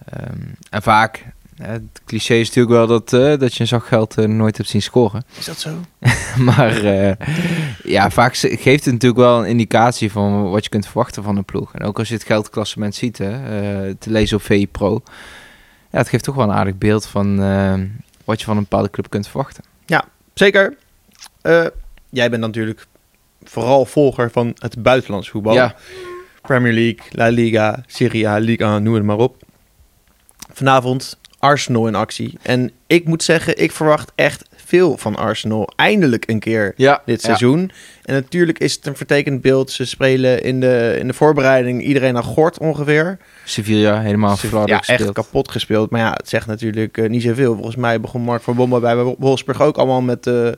Ehm, 0.06 0.40
en 0.70 0.82
vaak, 0.82 1.26
het 1.62 2.02
cliché 2.06 2.34
is 2.34 2.48
natuurlijk 2.48 2.76
wel 2.76 2.88
dat, 2.88 3.14
eh, 3.14 3.40
dat 3.40 3.54
je 3.54 3.62
een 3.62 3.68
zak 3.68 3.86
geld 3.86 4.18
eh, 4.18 4.26
nooit 4.26 4.58
hebt 4.58 4.70
zien 4.70 4.82
scoren. 4.82 5.24
Is 5.38 5.46
dat 5.46 5.60
zo? 5.60 5.70
maar 6.50 6.84
eh, 6.84 7.28
ja, 7.84 8.10
vaak 8.10 8.36
geeft 8.36 8.86
het 8.86 8.94
natuurlijk 8.94 9.22
wel 9.22 9.40
een 9.40 9.50
indicatie 9.50 10.12
van 10.12 10.50
wat 10.50 10.64
je 10.64 10.70
kunt 10.70 10.86
verwachten 10.86 11.24
van 11.24 11.38
een 11.38 11.46
ploeg. 11.46 11.74
En 11.74 11.86
ook 11.86 12.00
als 12.00 12.08
je 12.08 12.14
het 12.14 12.24
geldklassement 12.24 12.96
ziet, 12.96 13.18
hè, 13.18 13.96
te 13.96 14.12
lezen 14.12 14.38
op 14.38 14.44
VI 14.44 14.68
Pro. 14.68 15.02
Ja, 15.92 15.98
het 15.98 16.10
geeft 16.10 16.24
toch 16.24 16.36
wel 16.36 16.44
een 16.44 16.56
aardig 16.56 16.78
beeld 16.78 17.06
van 17.06 17.38
wat 18.24 18.40
je 18.40 18.46
van 18.46 18.58
een 18.58 18.64
bepaalde 18.64 18.90
club 18.90 19.10
kunt 19.10 19.28
verwachten. 19.28 19.64
Zeker. 20.38 20.78
Eh, 21.42 21.66
jij 22.10 22.30
bent 22.30 22.42
natuurlijk 22.42 22.86
vooral 23.44 23.86
volger 23.86 24.32
van 24.32 24.56
het 24.60 24.84
buitenlands 24.84 25.30
voetbal. 25.30 25.54
Ja, 25.54 25.76
Premier 26.42 26.74
League, 26.74 27.06
La 27.12 27.28
Liga, 27.28 27.84
Serie 27.88 28.28
A, 28.28 28.38
Liga, 28.38 28.76
1, 28.76 28.84
noem 28.84 28.94
het 28.94 29.04
maar 29.04 29.18
op. 29.18 29.44
Vanavond 30.54 31.20
Arsenal 31.40 31.88
in 31.88 31.96
actie. 31.96 32.38
En 32.42 32.72
ik 32.88 33.06
moet 33.06 33.24
zeggen, 33.24 33.62
ik 33.62 33.72
verwacht 33.72 34.12
echt 34.16 34.44
veel 34.56 34.98
van 34.98 35.16
Arsenal. 35.16 35.70
Eindelijk 35.76 36.24
een 36.28 36.40
keer 36.40 36.74
ja 36.76 37.02
dit 37.06 37.22
ja. 37.22 37.28
seizoen. 37.28 37.72
En 38.04 38.14
natuurlijk 38.14 38.60
is 38.60 38.74
het 38.74 38.86
een 38.86 38.96
vertekend 38.96 39.42
beeld. 39.42 39.72
Ze 39.72 39.86
spelen 39.86 40.44
in 40.44 40.60
de, 40.60 40.96
in 41.00 41.08
de 41.08 41.14
voorbereiding 41.14 41.84
iedereen 41.84 42.18
aan 42.18 42.24
gort 42.24 42.60
ongeveer. 42.60 43.18
Sevilla 43.44 44.02
helemaal 44.02 44.38
ja, 44.66 44.82
echt 44.86 45.12
kapot 45.12 45.52
gespeeld. 45.52 45.90
Maar 45.90 46.02
ja, 46.02 46.12
het 46.12 46.30
zegt 46.30 46.48
natuurlijk 46.48 46.98
eh, 46.98 47.10
niet 47.10 47.22
zoveel. 47.22 47.54
Volgens 47.54 47.76
mij 47.76 48.02
begon 48.02 48.22
Mark 48.22 48.42
van 48.42 48.56
Bommel 48.56 48.80
bij 48.80 48.96
Wolfsburg 48.96 49.62
ook 49.62 49.78
allemaal 49.78 50.02
met, 50.02 50.28
eh 50.28 50.50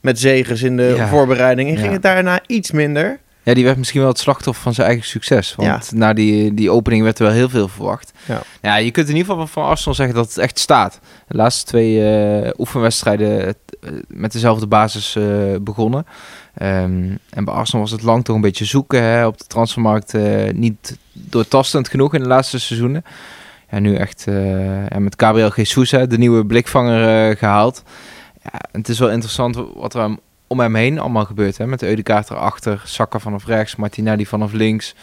met 0.00 0.18
zegens 0.18 0.62
in 0.62 0.76
de 0.76 0.92
Ja. 0.96 1.08
voorbereiding. 1.08 1.70
En 1.70 1.76
ging 1.76 1.92
het 1.92 2.02
daarna 2.02 2.40
iets 2.46 2.70
minder. 2.70 3.20
Ja, 3.46 3.54
die 3.54 3.64
werd 3.64 3.76
misschien 3.76 4.00
wel 4.00 4.08
het 4.08 4.18
slachtoffer 4.18 4.62
van 4.62 4.74
zijn 4.74 4.86
eigen 4.86 5.06
succes. 5.06 5.54
Want 5.54 5.92
na 5.92 6.12
die, 6.12 6.54
die 6.54 6.70
opening 6.70 7.02
werd 7.02 7.18
er 7.18 7.24
wel 7.24 7.34
heel 7.34 7.48
veel 7.48 7.68
verwacht. 7.68 8.12
Ja. 8.24 8.42
Ja, 8.62 8.76
je 8.76 8.90
kunt 8.90 9.08
in 9.08 9.16
ieder 9.16 9.30
geval 9.30 9.46
van 9.46 9.64
Arsenal 9.64 9.94
zeggen 9.94 10.14
dat 10.14 10.28
het 10.28 10.38
echt 10.38 10.58
staat. 10.58 11.00
De 11.28 11.36
laatste 11.36 11.64
twee 11.66 12.10
eh, 12.10 12.50
oefenwedstrijden 12.58 13.46
eh, 13.46 13.54
met 14.08 14.32
dezelfde 14.32 14.66
basis 14.66 15.16
eh, 15.16 15.24
begonnen. 15.60 16.06
Ehm, 16.54 17.14
en 17.30 17.44
bij 17.44 17.54
Arsenal 17.54 17.80
was 17.82 17.90
het 17.90 18.02
lang 18.02 18.24
toch 18.24 18.34
een 18.36 18.40
beetje 18.42 18.64
zoeken 18.64 19.02
hè, 19.02 19.26
op 19.26 19.38
de 19.38 19.46
transfermarkt. 19.46 20.12
niet 20.52 20.98
doortastend 21.12 21.88
genoeg 21.88 22.14
in 22.14 22.20
de 22.22 22.28
laatste 22.28 22.58
seizoenen. 22.60 23.04
Ja, 23.70 23.78
nu 23.78 23.94
echt 23.94 24.24
ja, 24.90 24.98
met 24.98 25.14
Gabriel 25.16 25.52
Jesus, 25.54 25.90
hè, 25.90 26.06
de 26.06 26.18
nieuwe 26.18 26.46
blikvanger, 26.46 27.30
eh, 27.30 27.36
gehaald. 27.38 27.82
Ja, 28.42 28.58
het 28.72 28.88
is 28.88 28.98
wel 28.98 29.10
interessant 29.10 29.56
wat 29.74 29.94
er 29.94 30.00
aan- 30.00 30.18
om 30.46 30.60
hem 30.60 30.74
heen 30.74 30.98
allemaal 30.98 31.24
gebeurt. 31.24 31.58
Hè? 31.58 31.66
Met 31.66 31.80
de 31.80 31.86
Eudekaart 31.86 32.30
erachter, 32.30 32.82
Saka 32.84 33.18
vanaf 33.18 33.46
rechts, 33.46 33.76
Martinelli 33.76 34.26
vanaf 34.26 34.52
links. 34.52 34.94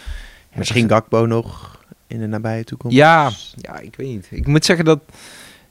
Ja, 0.51 0.57
Misschien 0.57 0.87
dat 0.87 0.97
Gakpo 0.97 1.25
nog 1.25 1.79
in 2.07 2.19
de 2.19 2.27
nabije 2.27 2.63
toekomst. 2.63 2.95
Ja, 2.95 3.31
ja, 3.55 3.79
ik 3.79 3.95
weet 3.95 4.07
niet. 4.07 4.27
Ik 4.29 4.47
moet 4.47 4.65
zeggen 4.65 4.85
dat 4.85 4.99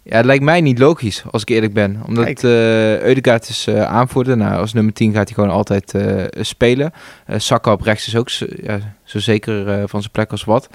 Ja, 0.02 0.17
het 0.17 0.25
lijkt 0.25 0.45
mij 0.45 0.61
niet 0.61 0.79
logisch, 0.79 1.25
als 1.31 1.43
ik 1.43 1.49
eerlijk 1.49 1.73
ben. 1.73 2.00
Omdat 2.07 2.43
Eudegaard 2.43 3.49
is 3.49 3.67
eh, 3.67 3.83
aanvoerder. 3.83 4.37
Nou, 4.37 4.61
als 4.61 4.73
nummer 4.73 4.93
10 4.93 5.12
gaat 5.12 5.26
hij 5.26 5.35
gewoon 5.35 5.50
altijd 5.50 5.95
eh, 5.95 6.25
spelen. 6.45 6.93
Saka 7.37 7.73
op 7.73 7.81
rechts 7.81 8.07
is 8.07 8.17
ook 8.17 8.31
zo, 8.31 8.47
ja, 8.62 8.79
zo 9.05 9.19
zeker 9.19 9.88
van 9.88 10.00
zijn 10.00 10.12
plek 10.12 10.31
als 10.31 10.45
wat. 10.45 10.69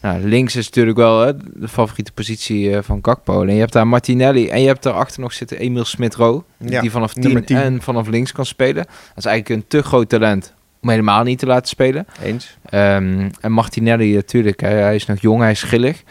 Nou, 0.00 0.28
links 0.28 0.56
is 0.56 0.66
natuurlijk 0.66 0.96
wel 0.96 1.20
hè, 1.20 1.32
de 1.36 1.68
favoriete 1.68 2.12
positie 2.12 2.76
eh, 2.76 2.82
van 2.82 2.98
Gakpo. 3.02 3.42
En 3.42 3.54
je 3.54 3.60
hebt 3.60 3.72
daar 3.72 3.86
Martinelli 3.86 4.48
en 4.48 4.60
je 4.60 4.66
hebt 4.66 4.82
daarachter 4.82 5.20
nog 5.20 5.32
zitten 5.32 5.58
Emil 5.58 5.84
Smith-Rowe. 5.84 6.42
Ja, 6.58 6.80
die 6.80 6.90
vanaf 6.90 7.12
10, 7.12 7.22
nummer 7.22 7.44
10. 7.44 7.56
en 7.56 7.82
vanaf 7.82 8.08
links 8.08 8.32
kan 8.32 8.46
spelen. 8.46 8.84
Dat 8.84 9.16
is 9.16 9.24
eigenlijk 9.24 9.48
een 9.48 9.68
te 9.68 9.82
groot 9.82 10.08
talent 10.08 10.54
om 10.82 10.88
helemaal 10.88 11.22
niet 11.22 11.38
te 11.38 11.46
laten 11.46 11.68
spelen. 11.68 12.06
Eens. 12.22 12.56
Ehm, 12.64 13.30
en 13.40 13.52
Martinelli 13.52 14.14
natuurlijk, 14.14 14.60
hij, 14.60 14.80
hij 14.80 14.94
is 14.94 15.06
nog 15.06 15.20
jong, 15.20 15.40
hij 15.40 15.50
is 15.50 15.58
schillig. 15.58 16.02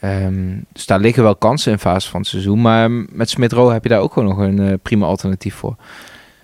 Ehm, 0.00 0.58
dus 0.72 0.86
daar 0.86 1.00
liggen 1.00 1.22
wel 1.22 1.36
kansen 1.36 1.72
in 1.72 1.78
fase 1.78 2.10
van 2.10 2.20
het 2.20 2.28
seizoen. 2.28 2.60
Maar 2.60 2.90
met 2.90 3.30
Smith-Rowe 3.30 3.72
heb 3.72 3.82
je 3.82 3.88
daar 3.88 4.00
ook 4.00 4.12
gewoon 4.12 4.28
nog 4.28 4.38
een 4.38 4.58
eh, 4.58 4.74
prima 4.82 5.06
alternatief 5.06 5.54
voor. 5.54 5.76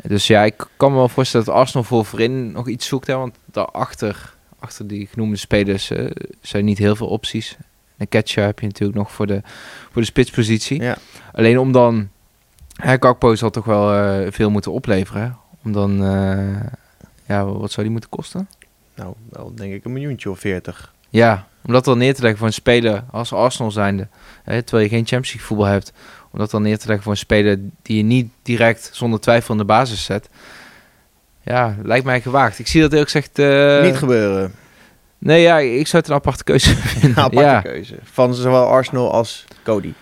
Dus 0.03 0.27
ja, 0.27 0.45
ik 0.45 0.67
kan 0.77 0.91
me 0.91 0.97
wel 0.97 1.09
voorstellen 1.09 1.47
dat 1.47 1.55
Arsenal 1.55 1.85
voor 1.85 2.05
voorin 2.05 2.53
nog 2.53 2.69
iets 2.69 2.87
zoekt. 2.87 3.07
Hè, 3.07 3.17
want 3.17 3.37
daarachter, 3.45 4.35
achter 4.63 4.87
die 4.87 5.07
genoemde 5.07 5.37
spelers, 5.37 5.91
eh, 5.91 6.11
zijn 6.41 6.65
niet 6.65 6.79
heel 6.79 6.97
veel 6.97 7.07
opties. 7.09 7.57
En 7.97 8.09
Ketcher 8.09 8.45
heb 8.45 8.59
je 8.59 8.67
natuurlijk 8.67 8.99
nog 8.99 9.13
voor 9.13 9.27
de, 9.27 9.41
voor 9.91 10.03
de 10.03 10.09
spitspositie. 10.09 10.83
Ja. 10.83 10.97
Alleen 11.33 11.59
om 11.59 11.73
dan... 11.73 12.09
Hè, 12.73 12.97
Gakpo 13.01 13.35
zal 13.35 13.51
toch 13.51 13.65
wel 13.65 13.95
eh, 13.95 14.33
veel 14.33 14.51
moeten 14.51 14.73
opleveren. 14.73 15.23
hè? 15.23 15.29
Om 15.65 15.73
dan... 15.73 16.05
eh, 16.05 16.71
ja, 17.27 17.45
wat 17.45 17.71
zou 17.71 17.83
die 17.83 17.91
moeten 17.91 18.11
kosten? 18.11 18.49
Nou, 18.95 19.15
wel 19.31 19.55
denk 19.55 19.73
ik 19.73 19.85
een 19.85 19.93
miljoentje 19.93 20.31
of 20.31 20.39
veertig. 20.39 20.93
Ja, 21.09 21.47
om 21.63 21.73
dat 21.73 21.85
dan 21.85 21.99
neer 21.99 22.15
te 22.15 22.21
leggen 22.21 22.39
voor 22.39 22.47
een 22.47 22.53
speler 22.53 23.05
als 23.11 23.33
Arsenal 23.33 23.71
zijnde. 23.71 24.09
Hè, 24.43 24.63
terwijl 24.63 24.85
je 24.89 24.95
geen 24.95 25.07
Champions 25.07 25.29
League 25.29 25.47
voetbal 25.47 25.67
hebt. 25.67 25.93
Om 26.31 26.39
dat 26.39 26.51
dan 26.51 26.63
neer 26.63 26.79
te 26.79 26.87
leggen 26.87 27.03
voor 27.05 27.13
een 27.13 27.19
speler 27.19 27.59
die 27.83 27.97
je 27.97 28.03
niet 28.03 28.31
direct 28.43 28.91
zonder 28.93 29.21
twijfel 29.21 29.53
in 29.55 29.61
de 29.61 29.67
basis 29.67 30.05
zet. 30.05 30.29
Ja, 31.45 31.77
lijkt 31.83 32.05
mij 32.05 32.21
gewaagd. 32.21 32.59
Ik 32.59 32.67
zie 32.67 32.81
dat 32.81 32.93
eerlijk 32.93 33.11
gezegd... 33.11 33.39
eh, 33.39 33.83
Niet 33.85 33.97
gebeuren. 33.97 34.53
Nee, 35.19 35.43
ja, 35.43 35.59
ik 35.59 35.87
zou 35.87 36.03
het 36.03 36.09
een 36.11 36.17
aparte 36.19 36.45
keuze 36.45 36.77
vinden. 36.77 37.11
Een 37.11 37.25
aparte 37.25 37.41
ja. 37.41 37.61
keuze. 37.61 37.95
Van 38.03 38.35
zowel 38.35 38.67
Arsenal 38.67 39.13
als 39.13 39.45
Cody. 39.65 39.93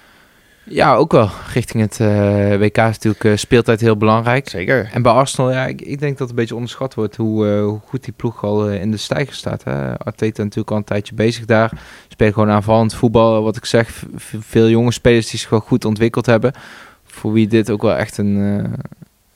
ja, 0.65 0.95
ook 0.95 1.13
wel. 1.13 1.31
Richting 1.53 1.83
het 1.83 2.01
eh, 2.01 2.57
WK 2.59 2.77
is 2.77 2.83
natuurlijk 2.85 3.25
eh, 3.25 3.37
speeltijd 3.37 3.81
heel 3.81 3.97
belangrijk. 3.97 4.49
Zeker. 4.49 4.91
En 4.93 5.03
bij 5.03 5.13
Arsenal, 5.13 5.51
ja, 5.53 5.67
ik, 5.67 5.81
ik 5.81 5.99
denk 6.01 6.11
dat 6.13 6.19
het 6.19 6.31
een 6.31 6.35
beetje 6.35 6.55
onderschat 6.55 6.95
wordt 6.95 7.17
hoe, 7.17 7.47
hoe 7.47 7.81
goed 7.87 8.05
die 8.05 8.13
ploeg 8.17 8.45
al 8.45 8.69
in 8.71 8.91
de 8.91 8.97
stijger 8.97 9.35
staat. 9.35 9.65
Hè. 9.65 9.99
Arteta 9.99 10.43
natuurlijk 10.43 10.71
al 10.71 10.77
een 10.77 10.85
tijdje 10.85 11.15
bezig 11.15 11.45
daar. 11.45 11.71
Spelen 12.09 12.33
gewoon 12.33 12.51
aanvallend 12.51 12.95
voetbal. 12.95 13.43
Wat 13.43 13.57
ik 13.57 13.65
zeg, 13.65 14.03
veel 14.41 14.69
jonge 14.69 14.93
spelers 14.93 15.31
die 15.31 15.39
zich 15.41 15.51
wel 15.51 15.61
goed 15.61 15.85
ontwikkeld 15.85 16.27
hebben. 16.27 16.53
Voor 17.05 17.33
wie 17.33 17.47
dit 17.49 17.71
ook 17.71 17.83
wel 17.83 17.97
echt 17.97 18.19
een 18.19 18.65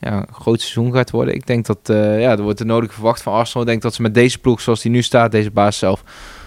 ja, 0.04 0.16
een 0.16 0.34
groot 0.34 0.60
seizoen 0.60 0.92
gaat 0.92 1.10
worden. 1.10 1.34
Ik 1.34 1.46
denk 1.46 1.66
dat, 1.66 1.78
eh, 1.82 2.20
ja, 2.20 2.30
er 2.30 2.42
wordt 2.42 2.58
de 2.58 2.64
nodige 2.64 2.92
verwacht 2.92 3.22
van 3.22 3.32
Arsenal. 3.32 3.62
Ik 3.62 3.68
denk 3.68 3.82
dat 3.82 3.94
ze 3.94 4.02
met 4.02 4.14
deze 4.14 4.38
ploeg 4.38 4.60
zoals 4.60 4.82
die 4.82 4.90
nu 4.90 5.02
staat, 5.02 5.32
deze 5.32 5.50
baas 5.50 5.78
zelf, 5.78 6.02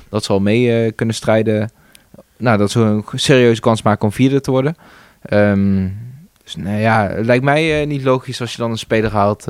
dat 0.10 0.24
ze 0.24 0.32
al 0.32 0.40
mee 0.40 0.84
eh, 0.86 0.92
kunnen 0.96 1.16
strijden. 1.16 1.72
Nou, 2.38 2.58
dat 2.58 2.72
ze 2.72 2.80
een 2.80 3.04
serieuze 3.14 3.62
kans 3.62 3.82
maken 3.82 4.04
om 4.06 4.12
vierde 4.12 4.42
te 4.42 4.52
worden. 4.52 4.76
Ehm, 5.22 5.88
dus 6.44 6.56
nou 6.56 6.78
ja, 6.80 7.08
het 7.10 7.26
lijkt 7.26 7.44
mij 7.44 7.82
eh, 7.82 7.88
niet 7.88 8.04
logisch 8.04 8.42
als 8.42 8.52
je 8.52 8.58
dan 8.58 8.72
een 8.72 8.78
speler 8.78 9.12
haalt 9.12 9.46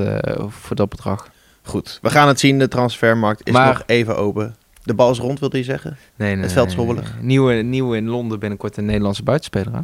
voor 0.49 0.75
dat 0.75 0.89
bedrag. 0.89 1.29
Goed. 1.63 1.99
We 2.01 2.09
gaan 2.09 2.27
het 2.27 2.39
zien. 2.39 2.59
De 2.59 2.67
transfermarkt 2.67 3.47
is 3.47 3.53
Maar- 3.53 3.67
nog 3.67 3.83
even 3.85 4.17
open. 4.17 4.55
De 4.83 4.93
bal 4.93 5.11
is 5.11 5.17
rond, 5.17 5.39
wilde 5.39 5.57
je 5.57 5.63
zeggen? 5.63 5.97
Nee, 6.15 6.33
nee, 6.33 6.43
Het 6.43 6.51
veld 6.53 6.67
is 6.69 6.75
nee. 6.75 6.95
Nieuwe, 7.21 7.53
nieuwe 7.53 7.97
in 7.97 8.07
Londen 8.07 8.39
binnenkort 8.39 8.77
een 8.77 8.85
Nederlandse 8.85 9.23
buitenspeler. 9.23 9.73
Hè? 9.73 9.79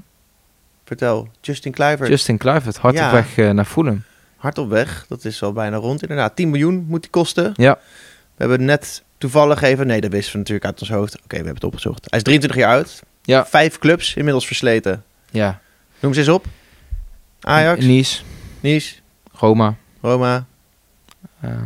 Vertel. 0.86 1.27
Justin 1.42 1.72
Kluivert. 1.72 2.10
Justin 2.10 2.38
Kluivert, 2.38 2.77
hard 2.77 2.96
Ja. 2.96 3.06
op 3.06 3.12
weg 3.12 3.53
naar 3.53 3.65
Fulham. 3.65 4.03
Hard 4.44 4.58
op 4.58 4.70
weg. 4.70 5.06
Dat 5.08 5.26
is 5.26 5.44
al 5.44 5.54
bijna 5.54 5.78
rond 5.78 6.02
inderdaad. 6.02 6.36
10 6.36 6.50
miljoen 6.50 6.86
moet 6.88 7.02
die 7.02 7.10
kosten. 7.12 7.52
Ja. 7.56 7.74
We 8.36 8.46
hebben 8.48 8.66
net 8.66 9.04
toevallig 9.18 9.62
even... 9.62 9.88
Nee, 9.88 10.02
dat 10.02 10.12
wisten 10.12 10.32
we 10.32 10.38
natuurlijk 10.38 10.66
uit 10.66 10.80
ons 10.82 10.90
hoofd. 10.90 11.16
Oké, 11.16 11.26
we 11.28 11.36
hebben 11.36 11.54
het 11.54 11.64
opgezocht. 11.64 12.06
Hij 12.10 12.18
is 12.20 12.24
23 12.24 12.62
jaar 12.62 12.76
oud. 12.78 13.04
Ja. 13.22 13.46
Vijf 13.46 13.78
clubs 13.80 14.16
inmiddels 14.16 14.46
versleten. 14.46 15.04
Ja. 15.32 15.60
Noem 16.00 16.14
ze 16.14 16.20
eens 16.20 16.30
op. 16.30 16.46
Ajax, 17.42 17.86
Nice, 17.86 18.22
Nice, 18.60 18.96
Roma, 19.32 19.76
Roma, 20.02 20.46
ehm, 21.42 21.58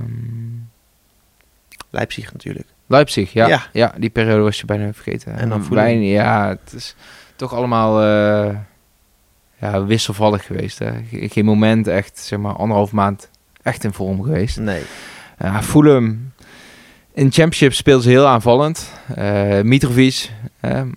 Leipzig 1.90 2.34
natuurlijk. 2.34 2.68
Leipzig. 2.88 3.34
Ja. 3.34 3.48
Ja. 3.48 3.64
ja. 3.74 3.94
die 3.98 4.10
periode 4.10 4.42
was 4.42 4.60
je 4.60 4.66
bijna 4.66 4.94
vergeten. 4.94 5.38
En 5.38 5.50
dan 5.50 5.64
Fulham. 5.66 5.86
Weinig- 5.86 6.10
Ja, 6.12 6.50
het 6.50 6.74
is 6.74 6.96
toch 7.36 7.54
allemaal 7.54 8.02
eh, 8.02 8.56
ja, 9.62 9.86
wisselvallig 9.86 10.46
geweest. 10.46 10.80
Hè. 10.80 10.92
Ge- 11.10 11.30
Geen 11.30 11.46
moment 11.46 11.88
echt, 11.88 12.20
zeg 12.20 12.40
maar, 12.40 12.54
anderhalf 12.56 12.92
maand 12.92 13.30
echt 13.62 13.84
in 13.84 13.94
vorm 13.94 14.24
geweest. 14.24 14.58
Nee. 14.60 14.82
Ja, 15.40 15.64
Fulham. 15.64 16.32
In 17.14 17.32
Championship 17.32 17.74
speelt 17.74 18.04
ze 18.04 18.10
heel 18.10 18.28
aanvallend. 18.28 18.92
Eh 19.16 19.62
Mitrovic 19.62 20.30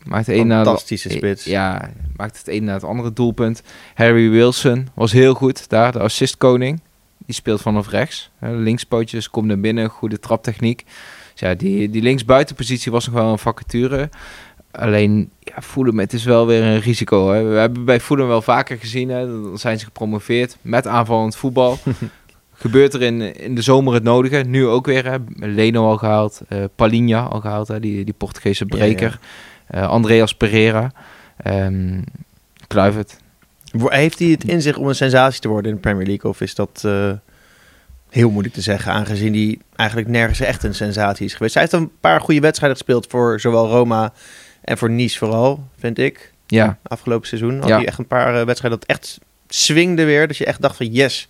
maakt 0.05 0.27
de 0.27 0.35
een 0.35 0.47
na 0.47 0.63
de 0.63 0.71
spits. 1.17 1.45
Ja, 1.45 1.91
maakt 2.17 2.39
het 2.39 2.49
een 2.49 2.65
na 2.65 2.73
het 2.73 2.85
andere 2.85 3.13
doelpunt. 3.13 3.63
Harry 3.95 4.31
Wilson 4.31 4.89
was 4.95 5.13
heel 5.13 5.35
goed 5.35 5.69
daar, 5.69 5.93
de 5.93 5.99
assistkoning. 6.01 6.81
Die 7.27 7.35
speelt 7.35 7.61
vanaf 7.61 7.89
rechts. 7.89 8.31
Eh, 8.39 8.51
linkspootjes, 8.53 9.31
komt 9.31 9.47
naar 9.47 9.61
binnen, 9.61 9.89
goede 9.89 10.19
traptechniek. 10.19 10.85
Dus 11.33 11.41
ja, 11.49 11.55
die, 11.55 11.91
die 11.91 12.03
linksbuitenpositie 12.03 12.93
was 12.93 13.07
nog 13.07 13.15
wel 13.15 13.33
een 13.33 13.39
vacature. 13.39 14.09
Alleen, 14.71 15.31
ja, 15.39 15.63
Fulham, 15.63 15.99
het 15.99 16.13
is 16.13 16.25
wel 16.25 16.47
weer 16.47 16.63
een 16.63 16.81
risico. 16.81 17.31
Hè. 17.31 17.43
We 17.43 17.59
hebben 17.59 17.85
bij 17.85 18.01
Fulham 18.01 18.29
wel 18.29 18.43
vaker 18.43 18.79
gezien, 18.79 19.09
hè, 19.09 19.27
dan 19.27 19.59
zijn 19.59 19.79
ze 19.79 19.85
gepromoveerd 19.85 20.57
met 20.63 20.87
aanvallend 20.87 21.37
voetbal. 21.37 21.79
Gebeurt 22.53 22.95
er 22.95 23.03
in, 23.03 23.37
in 23.37 23.55
de 23.55 23.63
zomer 23.63 23.95
het 23.95 24.03
nodige. 24.03 24.37
Nu 24.37 24.67
ook 24.67 24.87
weer, 24.87 25.05
hè. 25.05 25.17
Leno 25.37 25.87
al 25.89 25.97
gehaald, 25.97 26.41
eh 26.49 26.65
Palinha 26.77 27.23
al 27.23 27.41
gehaald, 27.41 27.69
hè, 27.69 27.81
die, 27.81 28.05
die 28.05 28.15
Portugese 28.15 28.65
Ja, 28.69 28.77
ja. 28.77 28.83
breker. 28.85 29.19
Eh, 29.67 29.89
Andreas 29.89 30.35
Pereira. 30.35 30.93
Ehm 31.37 32.01
Kluivert. 32.67 33.17
Heeft 33.79 34.19
hij 34.19 34.29
het 34.29 34.45
in 34.45 34.63
zich 34.63 34.77
om 34.77 34.89
een 34.89 34.95
sensatie 34.95 35.41
te 35.41 35.49
worden 35.49 35.71
in 35.71 35.77
de 35.77 35.83
Premier 35.83 36.07
League? 36.07 36.31
Of 36.31 36.41
is 36.41 36.55
dat 36.55 36.83
eh, 36.85 37.13
heel 38.09 38.31
moeilijk 38.31 38.55
te 38.55 38.61
zeggen, 38.61 38.93
aangezien 38.93 39.33
hij 39.33 39.59
eigenlijk 39.77 40.09
nergens 40.09 40.41
echt 40.41 40.63
een 40.63 40.75
sensatie 40.75 41.27
is 41.27 41.35
geweest? 41.35 41.55
Hij 41.55 41.63
heeft 41.63 41.75
een 41.75 41.91
paar 42.01 42.21
goede 42.21 42.41
wedstrijden 42.41 42.79
gespeeld 42.79 43.07
voor 43.07 43.41
zowel 43.41 43.69
Roma 43.69 44.13
en 44.61 44.79
voor 44.79 44.91
Nice 44.91 45.19
vooral, 45.19 45.65
vind 45.79 45.99
ik. 45.99 46.33
Ja, 46.47 46.79
Afgelopen 46.83 47.29
seizoen 47.29 47.59
had 47.61 47.69
Ja. 47.69 47.77
hij 47.77 47.87
echt 47.87 47.99
een 47.99 48.07
paar 48.07 48.41
eh, 48.41 48.45
wedstrijden 48.45 48.81
dat 48.81 48.89
echt 48.89 49.19
swingde 49.49 50.05
weer. 50.05 50.27
Dat 50.27 50.37
je 50.37 50.45
echt 50.45 50.63
dacht 50.63 50.77
van 50.77 50.87
yes, 50.93 51.29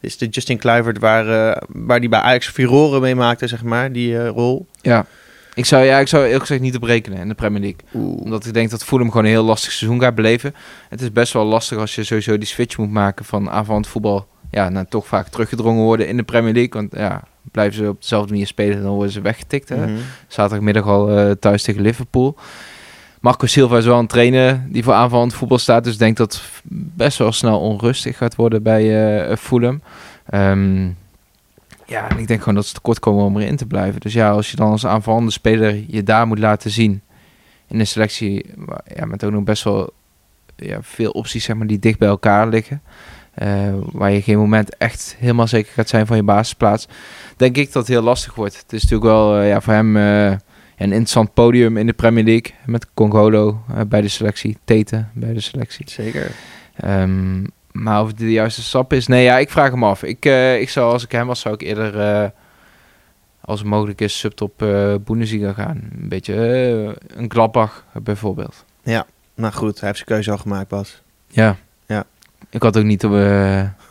dit 0.00 0.10
is 0.10 0.16
de 0.18 0.26
Justin 0.26 0.58
Kluivert 0.58 0.98
waar, 0.98 1.28
eh, 1.50 1.62
waar 1.68 2.00
die 2.00 2.08
bij 2.08 2.20
Ajax 2.20 2.48
Firoren 2.48 3.00
mee 3.00 3.14
maakte, 3.14 3.46
zeg 3.46 3.62
maar, 3.62 3.92
die 3.92 4.18
eh, 4.18 4.28
rol. 4.28 4.66
ja. 4.82 5.06
Ik 5.54 5.64
zou, 5.66 5.84
ja, 5.84 5.98
ik 5.98 6.08
zou 6.08 6.22
eerlijk 6.24 6.40
gezegd 6.40 6.60
niet 6.60 6.76
op 6.76 6.82
rekenen 6.82 7.18
in 7.18 7.28
de 7.28 7.34
Premier 7.34 7.60
League. 7.60 8.12
Omdat 8.22 8.46
ik 8.46 8.54
denk 8.54 8.70
dat 8.70 8.84
Fulham 8.84 9.08
gewoon 9.10 9.24
een 9.24 9.30
heel 9.30 9.44
lastig 9.44 9.72
seizoen 9.72 10.00
gaat 10.00 10.14
beleven. 10.14 10.54
Het 10.88 11.00
is 11.00 11.12
best 11.12 11.32
wel 11.32 11.44
lastig 11.44 11.78
als 11.78 11.94
je 11.94 12.04
sowieso 12.04 12.38
die 12.38 12.46
switch 12.48 12.76
moet 12.76 12.90
maken 12.90 13.24
van 13.24 13.50
aanvallend 13.50 13.86
voetbal. 13.86 14.26
Ja, 14.50 14.68
naar 14.68 14.88
toch 14.88 15.06
vaak 15.06 15.28
teruggedrongen 15.28 15.84
worden 15.84 16.08
in 16.08 16.16
de 16.16 16.22
Premier 16.22 16.52
League. 16.52 16.80
Want 16.80 16.92
ja, 16.96 17.22
blijven 17.52 17.76
ze 17.76 17.88
op 17.88 18.00
dezelfde 18.00 18.32
manier 18.32 18.46
spelen, 18.46 18.82
dan 18.82 18.92
worden 18.92 19.12
ze 19.12 19.20
weggetikt. 19.20 19.68
Hè? 19.68 19.86
Mhm. 19.86 19.96
Zaterdagmiddag 20.28 20.86
al 20.86 21.10
eh, 21.10 21.30
thuis 21.30 21.62
tegen 21.62 21.82
Liverpool. 21.82 22.36
Marco 23.20 23.46
Silva 23.46 23.76
is 23.76 23.84
wel 23.84 23.98
een 23.98 24.06
trainer 24.06 24.66
die 24.68 24.84
voor 24.84 24.92
aanvallend 24.92 25.34
voetbal 25.34 25.58
staat. 25.58 25.84
Dus 25.84 25.92
ik 25.92 25.98
denk 25.98 26.16
dat 26.16 26.42
best 26.94 27.18
wel 27.18 27.32
snel 27.32 27.60
onrustig 27.60 28.16
gaat 28.16 28.34
worden 28.34 28.62
bij 28.62 29.18
eh 29.28 29.36
Fulham. 29.36 29.80
Ehm, 30.26 30.88
ja, 31.86 32.08
en 32.08 32.18
ik 32.18 32.26
denk 32.26 32.40
gewoon 32.40 32.54
dat 32.54 32.66
ze 32.66 32.74
tekort 32.74 32.98
komen 32.98 33.24
om 33.24 33.40
erin 33.40 33.56
te 33.56 33.66
blijven. 33.66 34.00
Dus 34.00 34.12
ja, 34.12 34.30
als 34.30 34.50
je 34.50 34.56
dan 34.56 34.70
als 34.70 34.86
aanvallende 34.86 35.30
speler 35.30 35.84
je 35.88 36.02
daar 36.02 36.26
moet 36.26 36.38
laten 36.38 36.70
zien 36.70 37.02
in 37.66 37.80
een 37.80 37.86
selectie 37.86 38.46
ja, 38.94 39.04
met 39.04 39.24
ook 39.24 39.32
nog 39.32 39.42
best 39.44 39.64
wel 39.64 39.92
ja, 40.56 40.78
veel 40.82 41.10
opties 41.10 41.44
zeg 41.44 41.56
maar, 41.56 41.66
die 41.66 41.78
dicht 41.78 41.98
bij 41.98 42.08
elkaar 42.08 42.48
liggen. 42.48 42.82
Eh, 43.36 43.74
waar 43.92 44.10
je 44.10 44.22
geen 44.22 44.38
moment 44.38 44.76
echt 44.76 45.16
helemaal 45.18 45.46
zeker 45.46 45.72
gaat 45.72 45.88
zijn 45.88 46.06
van 46.06 46.16
je 46.16 46.22
basisplaats. 46.22 46.88
Denk 47.36 47.56
ik 47.56 47.72
dat 47.72 47.82
het 47.82 47.92
heel 47.92 48.02
lastig 48.02 48.34
wordt. 48.34 48.56
Het 48.56 48.72
is 48.72 48.82
natuurlijk 48.82 49.10
wel 49.10 49.38
eh, 49.38 49.48
ja, 49.48 49.60
voor 49.60 49.72
hem 49.72 49.96
eh, 49.96 50.26
een 50.30 50.38
interessant 50.76 51.34
podium 51.34 51.76
in 51.76 51.86
de 51.86 51.92
Premier 51.92 52.24
League. 52.24 52.54
Met 52.66 52.86
Congolo 52.94 53.60
bij 53.88 54.00
de 54.00 54.08
selectie, 54.08 54.58
Tete 54.64 55.04
bij 55.12 55.32
de 55.32 55.40
selectie. 55.40 55.90
Zeker. 55.90 56.30
Ehm, 56.76 57.44
maar 57.72 58.02
of 58.02 58.08
het 58.08 58.18
de 58.18 58.32
juiste 58.32 58.62
stap 58.62 58.92
is, 58.92 59.06
nee, 59.06 59.22
ja, 59.22 59.38
ik 59.38 59.50
vraag 59.50 59.70
hem 59.70 59.84
af. 59.84 60.02
Ik, 60.02 60.24
ik 60.60 60.68
zou, 60.68 60.92
als 60.92 61.04
ik 61.04 61.12
hem 61.12 61.26
was, 61.26 61.40
zou 61.40 61.54
ik 61.54 61.60
eerder, 61.60 62.32
als 63.40 63.60
het 63.60 63.68
mogelijk 63.68 64.00
is, 64.00 64.18
subtop 64.18 64.62
eh 64.62 64.94
Bundesliga 65.04 65.52
gaan. 65.52 65.88
Een 66.00 66.08
beetje 66.08 66.34
een 67.06 67.30
Gladbach 67.30 67.84
bijvoorbeeld. 68.02 68.64
Nou 69.34 69.52
goed, 69.52 69.80
hij 69.80 69.88
heeft 69.88 69.98
zijn 69.98 70.10
keuze 70.10 70.30
al 70.30 70.38
gemaakt, 70.38 70.68
Bas. 70.68 71.02
Ja. 71.28 71.56
Ja. 71.86 72.04
Ik 72.50 72.62
had 72.62 72.76
ook 72.76 72.84
niet 72.84 73.00
de, 73.00 73.06
eh, 73.06 73.84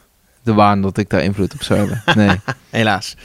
de 0.43 0.53
waan 0.53 0.81
dat 0.81 0.97
ik 0.97 1.09
daar 1.09 1.23
invloed 1.23 1.53
op 1.53 1.63
zou 1.63 1.79
hebben. 1.79 2.15
Nee. 2.15 2.39
Helaas. 2.69 3.15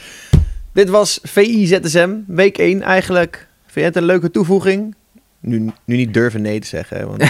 Dit 0.73 0.89
was 0.89 1.19
VI 1.23 1.67
ZSM, 1.67 2.09
week 2.27 2.57
1 2.57 2.81
eigenlijk. 2.81 3.47
Vind 3.65 3.75
je 3.75 3.81
het 3.81 3.95
een 3.95 4.05
leuke 4.05 4.31
toevoeging? 4.31 4.95
Nu, 5.41 5.71
nu 5.85 5.95
niet 5.95 6.13
durven 6.13 6.41
nee 6.41 6.59
te 6.59 6.67
zeggen. 6.67 7.07
Want... 7.07 7.23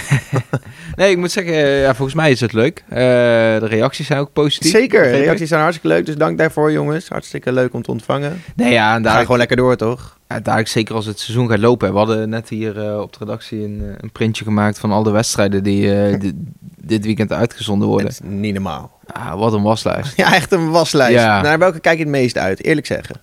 Nee, 0.96 1.10
ik 1.10 1.16
moet 1.16 1.30
zeggen, 1.30 1.52
eh, 1.54 1.80
ja, 1.82 1.94
volgens 1.94 2.16
mij 2.16 2.30
is 2.30 2.40
het 2.40 2.52
leuk. 2.52 2.84
Eh, 2.88 2.96
de 2.98 3.66
reacties 3.66 4.06
zijn 4.06 4.18
ook 4.18 4.32
positief. 4.32 4.70
Zeker, 4.70 5.04
ik. 5.04 5.24
reacties 5.24 5.48
zijn 5.48 5.60
hartstikke 5.60 5.96
leuk. 5.96 6.06
Dus 6.06 6.16
dank 6.16 6.38
daarvoor, 6.38 6.72
jongens. 6.72 7.08
Hartstikke 7.08 7.52
leuk 7.52 7.74
om 7.74 7.82
te 7.82 7.90
ontvangen. 7.90 8.42
Nee, 8.56 8.72
ja, 8.72 8.94
en 8.94 9.02
Ga 9.04 9.08
daar, 9.08 9.16
je 9.18 9.22
gewoon 9.24 9.38
lekker 9.38 9.56
door, 9.56 9.76
toch? 9.76 10.18
ja, 10.28 10.40
daar 10.40 10.68
zeker 10.68 10.94
als 10.94 11.06
het 11.06 11.18
seizoen 11.20 11.48
gaat 11.48 11.58
lopen. 11.58 11.92
We 11.92 11.98
hadden 11.98 12.28
net 12.28 12.48
hier 12.48 12.80
eh, 12.88 12.98
op 13.00 13.12
de 13.12 13.18
redactie 13.18 13.64
een, 13.64 13.94
een 14.00 14.12
printje 14.12 14.44
gemaakt 14.44 14.78
van 14.78 14.90
al 14.92 15.02
de 15.02 15.10
wedstrijden 15.10 15.62
die 15.62 15.86
di- 16.18 16.32
dit 16.76 17.04
weekend 17.04 17.32
uitgezonden 17.32 17.88
worden. 17.88 18.06
Het 18.06 18.20
is 18.22 18.28
niet 18.30 18.52
normaal. 18.54 18.98
Ah, 19.06 19.34
wat 19.38 19.52
een 19.52 19.62
waslijst. 19.62 20.16
Ja, 20.22 20.34
echt 20.34 20.52
een 20.52 20.70
waslijst. 20.70 21.12
Ja. 21.18 21.42
Naar 21.42 21.58
welke 21.58 21.80
kijk 21.80 21.96
je 21.98 22.02
het 22.04 22.12
meest 22.12 22.38
uit? 22.38 22.64
Eerlijk 22.64 22.86
zeggen. 22.86 23.16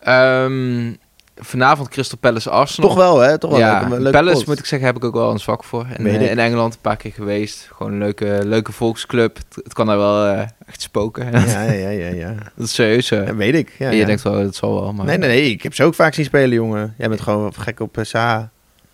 Ehm, 0.00 0.92
vanavond 1.40 1.88
Crystal 1.88 2.18
Palace 2.18 2.50
Arsenal. 2.50 2.88
Toch 2.88 2.98
wel, 2.98 3.18
hè? 3.18 3.38
Toch 3.38 3.50
wel 3.50 3.58
ja, 3.58 3.88
leuk. 3.88 4.12
Palace 4.12 4.36
pot. 4.36 4.46
moet 4.46 4.58
ik 4.58 4.64
zeggen, 4.66 4.88
heb 4.88 4.96
ik 4.96 5.04
ook 5.04 5.14
wel 5.14 5.30
een 5.30 5.38
zwak 5.38 5.64
voor. 5.64 5.86
En, 5.96 6.06
eh, 6.06 6.30
in 6.30 6.38
Engeland 6.38 6.74
een 6.74 6.80
paar 6.80 6.96
keer 6.96 7.12
geweest. 7.12 7.68
Gewoon 7.76 7.92
een 7.92 7.98
leuke, 7.98 8.40
leuke 8.44 8.72
volksclub. 8.72 9.36
Het, 9.36 9.64
het 9.64 9.72
kan 9.72 9.86
daar 9.86 9.96
wel 9.96 10.26
eh, 10.26 10.40
echt 10.66 10.80
spoken. 10.82 11.32
Ja, 11.46 11.62
ja, 11.62 11.88
ja, 11.88 12.08
ja. 12.08 12.34
dat 12.56 12.66
is 12.66 12.74
serieus. 12.74 13.10
eh. 13.10 13.26
Ja, 13.26 13.34
weet 13.34 13.54
ik. 13.54 13.74
Ja, 13.78 13.86
En 13.86 13.92
je 13.94 14.00
ja. 14.00 14.06
denkt 14.06 14.22
wel, 14.22 14.42
dat 14.42 14.54
zal 14.54 14.80
wel. 14.80 14.92
Maar 14.92 15.06
Nee, 15.06 15.18
nee, 15.18 15.28
nee. 15.28 15.50
Ik 15.50 15.62
heb 15.62 15.74
ze 15.74 15.84
ook 15.84 15.94
vaak 15.94 16.14
zien 16.14 16.24
spelen, 16.24 16.54
jongen. 16.54 16.94
Jij 16.98 17.08
bent 17.08 17.20
gewoon 17.20 17.54
gek 17.54 17.80
op 17.80 17.98
uh, 17.98 18.04
Saha. 18.04 18.50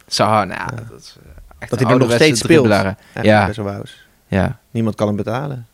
Zaha, 0.07 0.45
nou, 0.45 0.71
dat 0.91 1.01
is 1.01 1.17
echt 1.59 1.71
Dat 1.71 1.81
hij 1.81 1.95
nog 1.97 2.13
steeds 2.13 2.41
speelt. 2.41 2.69
Ja. 3.23 3.47
Best 3.47 3.57
wel. 3.59 3.83
Ja. 4.29 4.59
Niemand 4.71 4.97
kan 4.97 5.07
hem 5.07 5.17
betalen. 5.17 5.67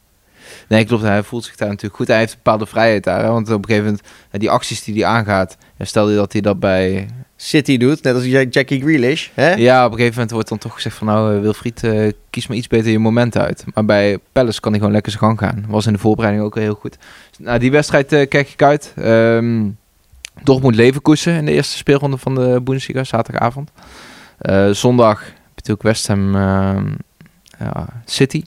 Nee, 0.68 0.84
klopt. 0.84 1.02
Hij 1.02 1.22
voelt 1.22 1.44
zich 1.44 1.56
daar 1.56 1.68
natuurlijk 1.68 1.96
goed. 1.96 2.08
Hij 2.08 2.18
heeft 2.18 2.32
een 2.32 2.38
bepaalde 2.42 2.66
vrijheid 2.66 3.04
daar. 3.04 3.22
Hè? 3.22 3.28
Want 3.28 3.50
op 3.50 3.58
een 3.58 3.64
gegeven 3.64 3.84
moment, 3.84 4.06
eh, 4.30 4.40
die 4.40 4.50
acties 4.50 4.84
die 4.84 4.94
hij 4.94 5.04
aangaat. 5.04 5.56
Stel 5.78 6.10
je 6.10 6.16
dat 6.16 6.32
hij 6.32 6.40
dat 6.40 6.60
bij... 6.60 7.08
City 7.36 7.76
doet, 7.76 8.02
net 8.02 8.14
als 8.14 8.24
Ja- 8.24 8.44
Jackie 8.50 8.80
Grealish. 8.80 9.28
Hè? 9.34 9.54
Ja, 9.54 9.84
op 9.84 9.90
een 9.90 9.96
gegeven 9.96 10.14
moment 10.14 10.30
wordt 10.32 10.48
dan 10.48 10.58
toch 10.58 10.74
gezegd 10.74 10.96
van... 10.96 11.06
Nou, 11.06 11.34
eh, 11.34 11.40
Wilfried, 11.40 11.84
eh, 11.84 12.12
kies 12.30 12.46
maar 12.46 12.56
iets 12.56 12.66
beter 12.66 12.90
je 12.90 12.98
moment 12.98 13.38
uit. 13.38 13.64
Maar 13.74 13.84
bij 13.84 14.18
Palace 14.32 14.60
kan 14.60 14.70
hij 14.70 14.80
gewoon 14.80 14.94
lekker 14.94 15.12
zijn 15.12 15.24
gang 15.24 15.38
gaan. 15.38 15.64
Was 15.68 15.86
in 15.86 15.92
de 15.92 15.98
voorbereiding 15.98 16.44
ook 16.44 16.54
heel 16.54 16.74
goed. 16.74 16.98
Nou, 17.38 17.58
die 17.58 17.70
wedstrijd 17.70 18.08
kijk 18.28 18.48
ik 18.48 18.62
uit. 18.62 18.92
Ehm 18.96 19.64
Dortmund-Leverkusen 20.42 21.34
in 21.34 21.44
de 21.44 21.52
eerste 21.52 21.76
speelronde 21.76 22.16
van 22.16 22.34
de 22.34 22.60
Bundesliga, 22.64 23.04
zaterdagavond. 23.04 23.70
Eh, 24.38 24.70
zondag 24.70 25.18
heb 25.18 25.34
je 25.34 25.42
natuurlijk 25.54 25.82
West 25.82 26.06
Ham 26.06 26.34
ehm, 26.34 26.92
City. 28.04 28.42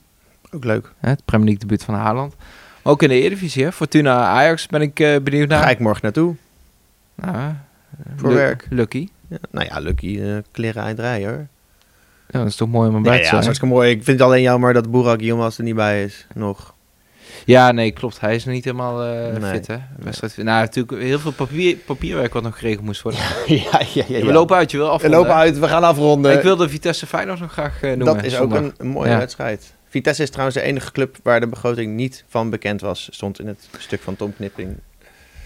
Ook 0.50 0.64
leuk. 0.64 0.92
Hè, 0.98 1.08
het 1.08 1.24
Premier 1.24 1.46
League 1.46 1.62
debuut 1.66 1.84
van 1.84 1.94
Haaland. 1.94 2.34
Maar 2.82 2.92
ook 2.92 3.02
in 3.02 3.08
de 3.08 3.14
Eredivisie, 3.20 3.64
hè. 3.64 3.72
Fortuna 3.72 4.24
Ajax 4.24 4.66
ben 4.66 4.80
ik 4.80 5.00
eh, 5.00 5.16
benieuwd 5.22 5.48
naar. 5.48 5.62
Ga 5.62 5.68
ik 5.70 5.78
morgen 5.78 6.02
naartoe. 6.02 6.34
Nou, 7.14 7.34
eh, 7.36 7.44
Voor 8.16 8.34
werk. 8.34 8.66
Lucky. 8.70 9.08
Ja, 9.28 9.36
nou 9.50 9.66
ja, 9.70 9.78
Lucky, 9.78 10.20
eh 10.20 10.36
kleren 10.52 10.82
eindrij 10.82 11.24
hoor. 11.24 11.46
Ja, 12.28 12.38
dat 12.38 12.46
is 12.46 12.56
toch 12.56 12.68
mooi 12.68 12.88
om 12.88 12.92
Ja, 12.94 12.98
erbij 12.98 13.12
ja, 13.12 13.18
te 13.18 13.22
dat 13.22 13.28
zijn. 13.28 13.38
is 13.40 13.44
hartstikke 13.46 13.74
mooi. 13.74 13.90
Ik 13.90 14.04
vind 14.04 14.18
het 14.18 14.28
alleen 14.28 14.42
jammer 14.42 14.72
dat 14.72 14.90
Boerak 14.90 15.20
Yilmaz 15.20 15.58
er 15.58 15.64
niet 15.64 15.74
bij 15.74 16.04
is. 16.04 16.26
Nog. 16.34 16.74
Ja, 17.44 17.72
nee, 17.72 17.90
klopt. 17.90 18.20
Hij 18.20 18.34
is 18.34 18.44
niet 18.44 18.64
helemaal 18.64 18.98
Nee. 19.38 19.50
fit, 19.50 19.66
hè. 19.66 19.76
Wedstrijd, 19.98 20.36
nou, 20.36 20.60
natuurlijk 20.60 21.02
heel 21.02 21.18
veel 21.18 21.32
papier, 21.32 21.76
papierwerk 21.76 22.32
wat 22.32 22.42
nog 22.42 22.58
geregeld 22.58 22.84
moest 22.84 23.02
worden. 23.02 23.20
ja, 23.46 23.80
ja, 23.94 24.04
ja, 24.08 24.24
We 24.24 24.32
lopen 24.32 24.56
uit, 24.56 24.70
je 24.70 24.76
wil 24.76 24.86
We 24.86 24.92
afronden. 24.92 25.18
lopen 25.20 25.34
uit, 25.34 25.58
we 25.58 25.68
gaan 25.68 25.84
afronden. 25.84 26.32
Ik 26.36 26.42
wilde 26.42 26.68
Vitesse 26.68 27.06
Feyenoord 27.06 27.40
nog 27.40 27.52
graag 27.52 27.80
noemen. 27.80 28.04
dat 28.06 28.24
is 28.24 28.34
zondag. 28.34 28.58
ook 28.58 28.64
een, 28.64 28.74
een 28.78 28.86
mooie 28.88 29.10
Ja. 29.10 29.18
wedstrijd. 29.18 29.74
Vitesse 29.96 30.22
is 30.22 30.30
trouwens 30.30 30.56
de 30.56 30.62
enige 30.62 30.92
club 30.92 31.16
waar 31.22 31.40
de 31.40 31.46
begroting 31.46 31.94
niet 31.94 32.24
van 32.28 32.50
bekend 32.50 32.80
was. 32.80 33.08
Stond 33.12 33.40
in 33.40 33.46
het 33.46 33.68
stuk 33.78 34.00
van 34.00 34.16
Tom 34.16 34.34
Knipping. 34.34 34.76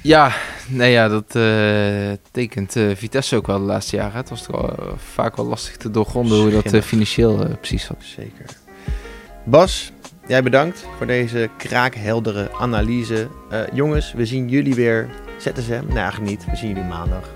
Ja, 0.02 0.32
nee, 0.68 0.92
ja, 0.92 1.08
dat 1.08 1.36
eh, 1.36 2.12
tekent 2.30 2.76
eh, 2.76 2.84
Vitesse 2.94 3.36
ook 3.36 3.46
wel 3.46 3.58
de 3.58 3.64
laatste 3.64 3.96
jaren. 3.96 4.16
Het 4.16 4.28
was 4.28 4.42
toch 4.42 4.60
wel, 4.60 4.68
eh, 4.78 4.92
vaak 4.96 5.36
wel 5.36 5.46
lastig 5.46 5.76
te 5.76 5.90
doorgronden 5.90 6.40
hoe 6.40 6.62
dat 6.62 6.84
financieel 6.84 7.46
precies 7.56 7.84
zat. 7.84 7.96
Zeker. 7.98 8.44
Bas, 9.44 9.92
jij 10.26 10.42
bedankt 10.42 10.86
voor 10.96 11.06
deze 11.06 11.48
kraakheldere 11.56 12.50
analyse. 12.58 13.28
Jongens, 13.72 14.12
we 14.12 14.26
zien 14.26 14.48
jullie 14.48 14.74
weer. 14.74 15.08
ZSM? 15.38 15.82
Nee, 15.88 15.98
eigenlijk 15.98 16.30
niet. 16.30 16.44
We 16.44 16.56
zien 16.56 16.68
jullie 16.68 16.84
maandag. 16.84 17.30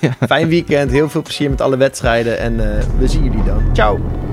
Ja. 0.00 0.16
Fijn 0.26 0.48
weekend, 0.48 0.90
heel 0.90 1.08
veel 1.08 1.22
plezier 1.22 1.50
met 1.50 1.60
alle 1.60 1.76
wedstrijden 1.76 2.38
en 2.38 2.56
we 2.98 3.08
zien 3.08 3.24
jullie 3.24 3.44
dan. 3.44 3.62
Ciao! 3.72 4.25